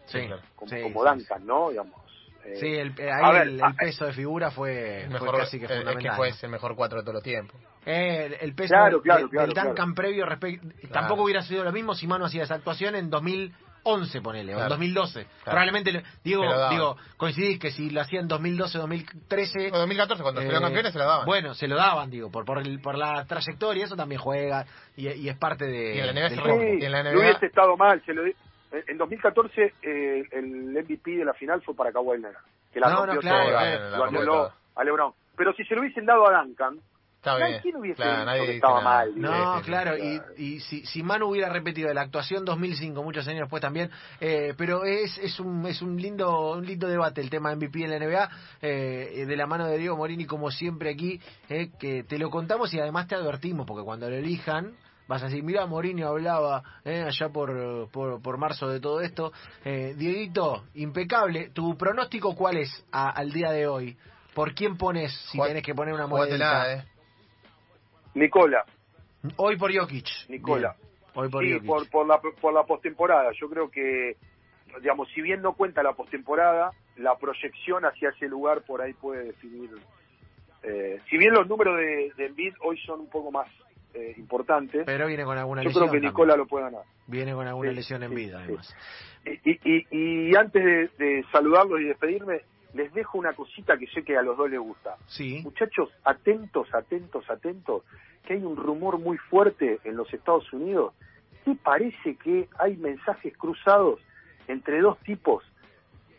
como, 0.56 1.04
Duncan, 1.04 1.46
¿no? 1.46 1.68
Digamos, 1.68 2.00
eh, 2.44 2.56
sí, 2.56 2.74
el, 2.74 2.94
ahí 3.10 3.48
el, 3.48 3.62
ah, 3.62 3.74
peso 3.78 4.06
de 4.06 4.12
figura 4.12 4.50
fue, 4.50 5.06
mejor, 5.10 5.36
casi 5.36 5.58
que 5.58 5.66
fundamental. 5.66 5.98
Es 5.98 6.10
que 6.10 6.16
fue 6.16 6.46
el 6.46 6.50
mejor 6.50 6.74
cuatro 6.74 6.98
de 6.98 7.04
todos 7.04 7.14
los 7.14 7.22
tiempos. 7.22 7.60
Eh, 7.86 8.38
el, 8.40 8.54
peso 8.54 8.74
del 9.30 9.52
Duncan 9.52 9.94
previo 9.94 10.26
tampoco 10.90 11.24
hubiera 11.24 11.42
sido 11.42 11.64
lo 11.64 11.72
mismo 11.72 11.94
si 11.94 12.06
Manu 12.06 12.24
hacía 12.24 12.44
esa 12.44 12.54
actuación 12.54 12.94
en 12.94 13.10
2011, 13.10 14.20
ponele, 14.22 14.54
o 14.56 14.60
en 14.62 14.68
2012. 14.68 15.26
Probablemente, 15.44 16.02
digo, 16.22 16.44
digo, 16.70 16.96
coincidís 17.16 17.58
que 17.58 17.70
si 17.70 17.90
lo 17.90 18.00
hacía 18.00 18.20
en 18.20 18.28
2012, 18.28 18.78
2013... 18.78 19.70
O 19.72 19.78
2014, 19.78 20.22
cuando 20.22 20.40
eh, 20.40 20.48
campeones 20.48 20.92
se 20.92 20.98
lo 20.98 21.04
daban. 21.04 21.26
Bueno, 21.26 21.54
se 21.54 21.68
lo 21.68 21.76
daban, 21.76 22.10
digo, 22.10 22.30
por 22.30 22.44
por, 22.44 22.58
el, 22.58 22.80
por 22.80 22.96
la 22.96 23.24
trayectoria, 23.26 23.84
eso 23.84 23.96
también 23.96 24.20
juega 24.20 24.64
y, 24.96 25.08
y 25.08 25.28
es 25.28 25.36
parte 25.36 25.66
de... 25.66 25.96
Y 25.96 26.00
en 26.00 26.06
la 26.06 27.02
NBA, 27.02 27.12
no 27.12 27.20
hubiese 27.20 27.46
estado 27.46 27.76
mal, 27.76 28.02
se 28.06 28.14
lo 28.14 28.22
en 28.88 28.98
2014 28.98 29.74
eh, 29.82 30.24
el 30.32 30.72
MVP 30.72 31.18
de 31.18 31.24
la 31.24 31.34
final 31.34 31.62
fue 31.62 31.76
para 31.76 31.92
Kawhi 31.92 32.18
Leonard, 32.18 32.42
que 32.72 32.80
la 32.80 32.90
no, 32.90 33.06
no, 33.06 33.16
claro, 33.20 33.96
lo 33.96 34.04
anuló 34.04 34.52
a 34.74 34.84
LeBron. 34.84 35.12
Pero 35.36 35.52
si 35.54 35.64
se 35.64 35.74
lo 35.74 35.80
hubiesen 35.82 36.06
dado 36.06 36.28
a 36.28 36.42
Duncan, 36.42 36.78
Está 37.24 37.36
bien. 37.38 37.60
¿quién 37.62 37.76
hubiese 37.76 38.02
claro, 38.02 38.44
que 38.44 38.56
estaba 38.56 38.82
mal? 38.82 39.12
No, 39.16 39.62
claro, 39.62 39.96
y, 39.96 40.20
y 40.36 40.60
si, 40.60 40.84
si 40.84 41.02
Manu 41.02 41.30
hubiera 41.30 41.48
repetido 41.48 41.92
la 41.94 42.02
actuación 42.02 42.44
2005, 42.44 43.02
muchos 43.02 43.26
años 43.26 43.40
después 43.40 43.62
también, 43.62 43.90
eh, 44.20 44.52
pero 44.58 44.84
es, 44.84 45.16
es, 45.16 45.40
un, 45.40 45.66
es 45.66 45.80
un 45.80 45.96
lindo 45.96 46.52
un 46.52 46.66
lindo 46.66 46.86
debate 46.86 47.22
el 47.22 47.30
tema 47.30 47.54
MVP 47.54 47.84
en 47.84 47.90
la 47.90 47.98
NBA, 47.98 48.30
eh, 48.60 49.24
de 49.26 49.36
la 49.36 49.46
mano 49.46 49.66
de 49.66 49.78
Diego 49.78 49.96
Morini, 49.96 50.26
como 50.26 50.50
siempre 50.50 50.90
aquí, 50.90 51.18
eh, 51.48 51.70
que 51.78 52.04
te 52.04 52.18
lo 52.18 52.28
contamos 52.28 52.74
y 52.74 52.78
además 52.78 53.08
te 53.08 53.14
advertimos, 53.14 53.66
porque 53.66 53.84
cuando 53.84 54.10
lo 54.10 54.16
elijan, 54.16 54.74
vas 55.08 55.22
a 55.22 55.26
decir, 55.26 55.42
mira, 55.42 55.64
Mourinho 55.64 56.06
hablaba 56.06 56.62
eh, 56.84 57.04
allá 57.06 57.30
por, 57.30 57.90
por, 57.90 58.36
marzo 58.38 58.68
de 58.68 58.80
todo 58.80 59.00
esto. 59.00 59.32
Eh, 59.64 59.94
Dieguito, 59.96 60.64
impecable. 60.74 61.50
¿Tu 61.54 61.74
pronóstico 61.78 62.34
cuál 62.34 62.58
es 62.58 62.84
al 62.90 63.32
día 63.32 63.50
de 63.50 63.66
hoy? 63.66 63.96
¿Por 64.34 64.54
quién 64.54 64.76
pones 64.76 65.12
si 65.30 65.40
tienes 65.40 65.62
que 65.62 65.74
poner 65.74 65.94
una 65.94 66.06
moneda? 66.06 66.72
Eh. 66.72 66.84
Nicola. 68.14 68.64
Hoy 69.36 69.56
por 69.56 69.74
Jokic. 69.74 70.06
Nicola. 70.28 70.76
Hoy 71.14 71.28
por 71.28 71.44
sí, 71.44 71.60
Por, 71.60 71.88
por 71.90 72.06
la, 72.06 72.20
por 72.20 72.52
la 72.52 72.64
postemporada. 72.64 73.30
Yo 73.40 73.48
creo 73.48 73.70
que, 73.70 74.16
digamos, 74.80 75.08
si 75.14 75.22
bien 75.22 75.42
no 75.42 75.54
cuenta 75.54 75.82
la 75.82 75.92
postemporada, 75.92 76.70
la 76.96 77.16
proyección 77.16 77.84
hacia 77.84 78.10
ese 78.10 78.28
lugar 78.28 78.62
por 78.62 78.82
ahí 78.82 78.92
puede 78.94 79.24
definir. 79.26 79.70
Eh, 80.62 81.00
si 81.08 81.18
bien 81.18 81.32
los 81.34 81.46
números 81.46 81.76
de, 81.76 82.12
de 82.16 82.26
Embiid 82.26 82.54
hoy 82.62 82.78
son 82.86 83.00
un 83.00 83.08
poco 83.08 83.30
más 83.30 83.48
eh, 83.94 84.14
importante. 84.16 84.82
Pero 84.84 85.06
viene 85.06 85.24
con 85.24 85.38
alguna 85.38 85.62
lesión. 85.62 85.84
Yo 85.84 85.90
creo 85.90 86.00
que 86.00 86.06
Nicola 86.06 86.36
lo 86.36 86.46
puede 86.46 86.64
ganar. 86.64 86.82
Viene 87.06 87.32
con 87.32 87.46
alguna 87.46 87.70
lesión 87.70 88.02
en 88.02 88.14
vida, 88.14 88.40
además. 88.42 88.74
Y, 89.24 89.50
y, 89.52 89.86
y, 90.30 90.36
antes 90.36 90.96
de, 90.98 91.24
saludarlos 91.30 91.80
y 91.80 91.84
despedirme, 91.84 92.42
les 92.74 92.92
dejo 92.92 93.18
una 93.18 93.32
cosita 93.32 93.78
que 93.78 93.86
sé 93.86 94.02
que 94.02 94.16
a 94.16 94.22
los 94.22 94.36
dos 94.36 94.50
les 94.50 94.60
gusta. 94.60 94.96
Sí. 95.06 95.40
Muchachos, 95.42 95.90
atentos, 96.04 96.68
atentos, 96.74 97.28
atentos, 97.30 97.82
que 98.26 98.34
hay 98.34 98.44
un 98.44 98.56
rumor 98.56 98.98
muy 98.98 99.16
fuerte 99.16 99.80
en 99.84 99.96
los 99.96 100.12
Estados 100.12 100.52
Unidos 100.52 100.94
que 101.44 101.54
parece 101.54 102.16
que 102.16 102.48
hay 102.58 102.76
mensajes 102.76 103.36
cruzados 103.36 104.00
entre 104.48 104.80
dos 104.80 104.98
tipos 105.00 105.44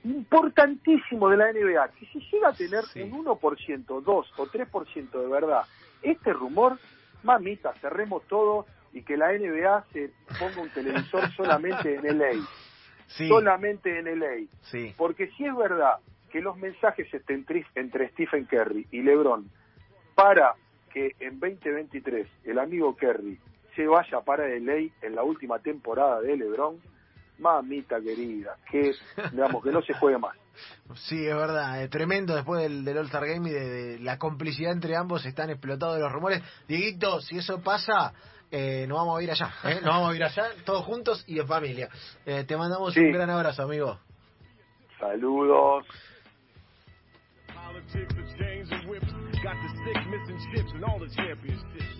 importantísimo 0.04 1.30
de 1.30 1.38
la 1.38 1.52
NBA, 1.52 1.90
que 2.00 2.06
si 2.06 2.20
llega 2.32 2.50
a 2.50 2.54
tener 2.54 2.84
un 2.96 3.26
1%, 3.26 4.04
2 4.04 4.06
o 4.38 4.46
3% 4.46 5.12
de 5.12 5.28
verdad, 5.28 5.64
este 6.04 6.32
rumor, 6.32 6.78
mamita, 7.24 7.74
cerremos 7.82 8.24
todo 8.28 8.68
y 8.94 9.02
que 9.02 9.18
la 9.18 9.34
NBA 9.34 9.86
se 9.92 10.12
ponga 10.40 10.62
un 10.62 10.70
televisor 10.70 11.32
solamente 11.32 11.96
en 11.96 12.20
LA. 12.20 12.34
Solamente 13.08 14.00
en 14.00 14.20
LA. 14.20 14.48
Sí. 14.64 14.94
Porque 14.98 15.30
si 15.38 15.46
es 15.46 15.56
verdad 15.56 16.00
que 16.36 16.42
los 16.42 16.58
mensajes 16.58 17.08
estén 17.14 17.46
entre 17.76 18.10
Stephen 18.10 18.44
Curry 18.44 18.86
y 18.92 19.02
LeBron 19.04 19.50
para 20.16 20.56
que 20.92 21.16
en 21.22 21.40
2023 21.40 22.28
el 22.44 22.60
amigo 22.60 22.94
Kerry 22.94 23.40
se 23.74 23.88
vaya 23.88 24.20
para 24.20 24.46
LA 24.46 24.92
en 25.02 25.16
la 25.16 25.24
última 25.24 25.60
temporada 25.60 26.20
de 26.20 26.36
LeBron, 26.36 26.82
mamita 27.40 28.02
querida, 28.02 28.58
que 28.70 28.92
digamos 29.32 29.64
que 29.64 29.72
no 29.72 29.82
se 29.82 29.94
juegue 29.94 30.18
más. 30.18 30.36
Sí, 30.96 31.26
es 31.26 31.34
verdad, 31.34 31.82
es 31.82 31.90
tremendo 31.90 32.36
después 32.36 32.62
del, 32.64 32.84
del 32.84 32.98
All-Star 32.98 33.28
Game 33.28 33.50
y 33.50 33.54
de, 33.54 34.00
la 34.00 34.20
complicidad 34.20 34.74
entre 34.74 34.98
ambos, 34.98 35.26
están 35.26 35.50
explotados 35.50 36.02
los 36.02 36.12
rumores. 36.12 36.44
Dieguito, 36.68 37.22
si 37.22 37.38
eso 37.38 37.62
pasa, 37.62 38.12
eh, 38.52 38.86
nos 38.90 38.98
vamos 38.98 39.18
a 39.18 39.24
ir 39.24 39.32
allá, 39.32 39.54
¿eh? 39.64 39.76
nos 39.76 39.94
vamos 39.94 40.12
a 40.12 40.16
ir 40.18 40.24
allá, 40.26 40.48
todos 40.66 40.84
juntos 40.84 41.24
y 41.28 41.40
en 41.40 41.48
familia. 41.48 41.88
Eh, 42.26 42.44
te 42.44 42.58
mandamos 42.58 42.94
un 42.98 43.12
gran 43.14 43.30
abrazo, 43.30 43.64
amigo. 43.64 44.00
Saludos. 45.00 45.86
politics 47.86 48.16
of 48.18 48.40
chains 48.40 48.68
and 48.72 48.90
whips. 48.90 49.06
Got 49.44 49.56
the 49.62 49.70
stick 49.82 49.98
missing 50.10 50.40
chips 50.54 50.72
and 50.74 50.84
all 50.84 51.00
the 51.00 51.08
championships. 51.16 51.96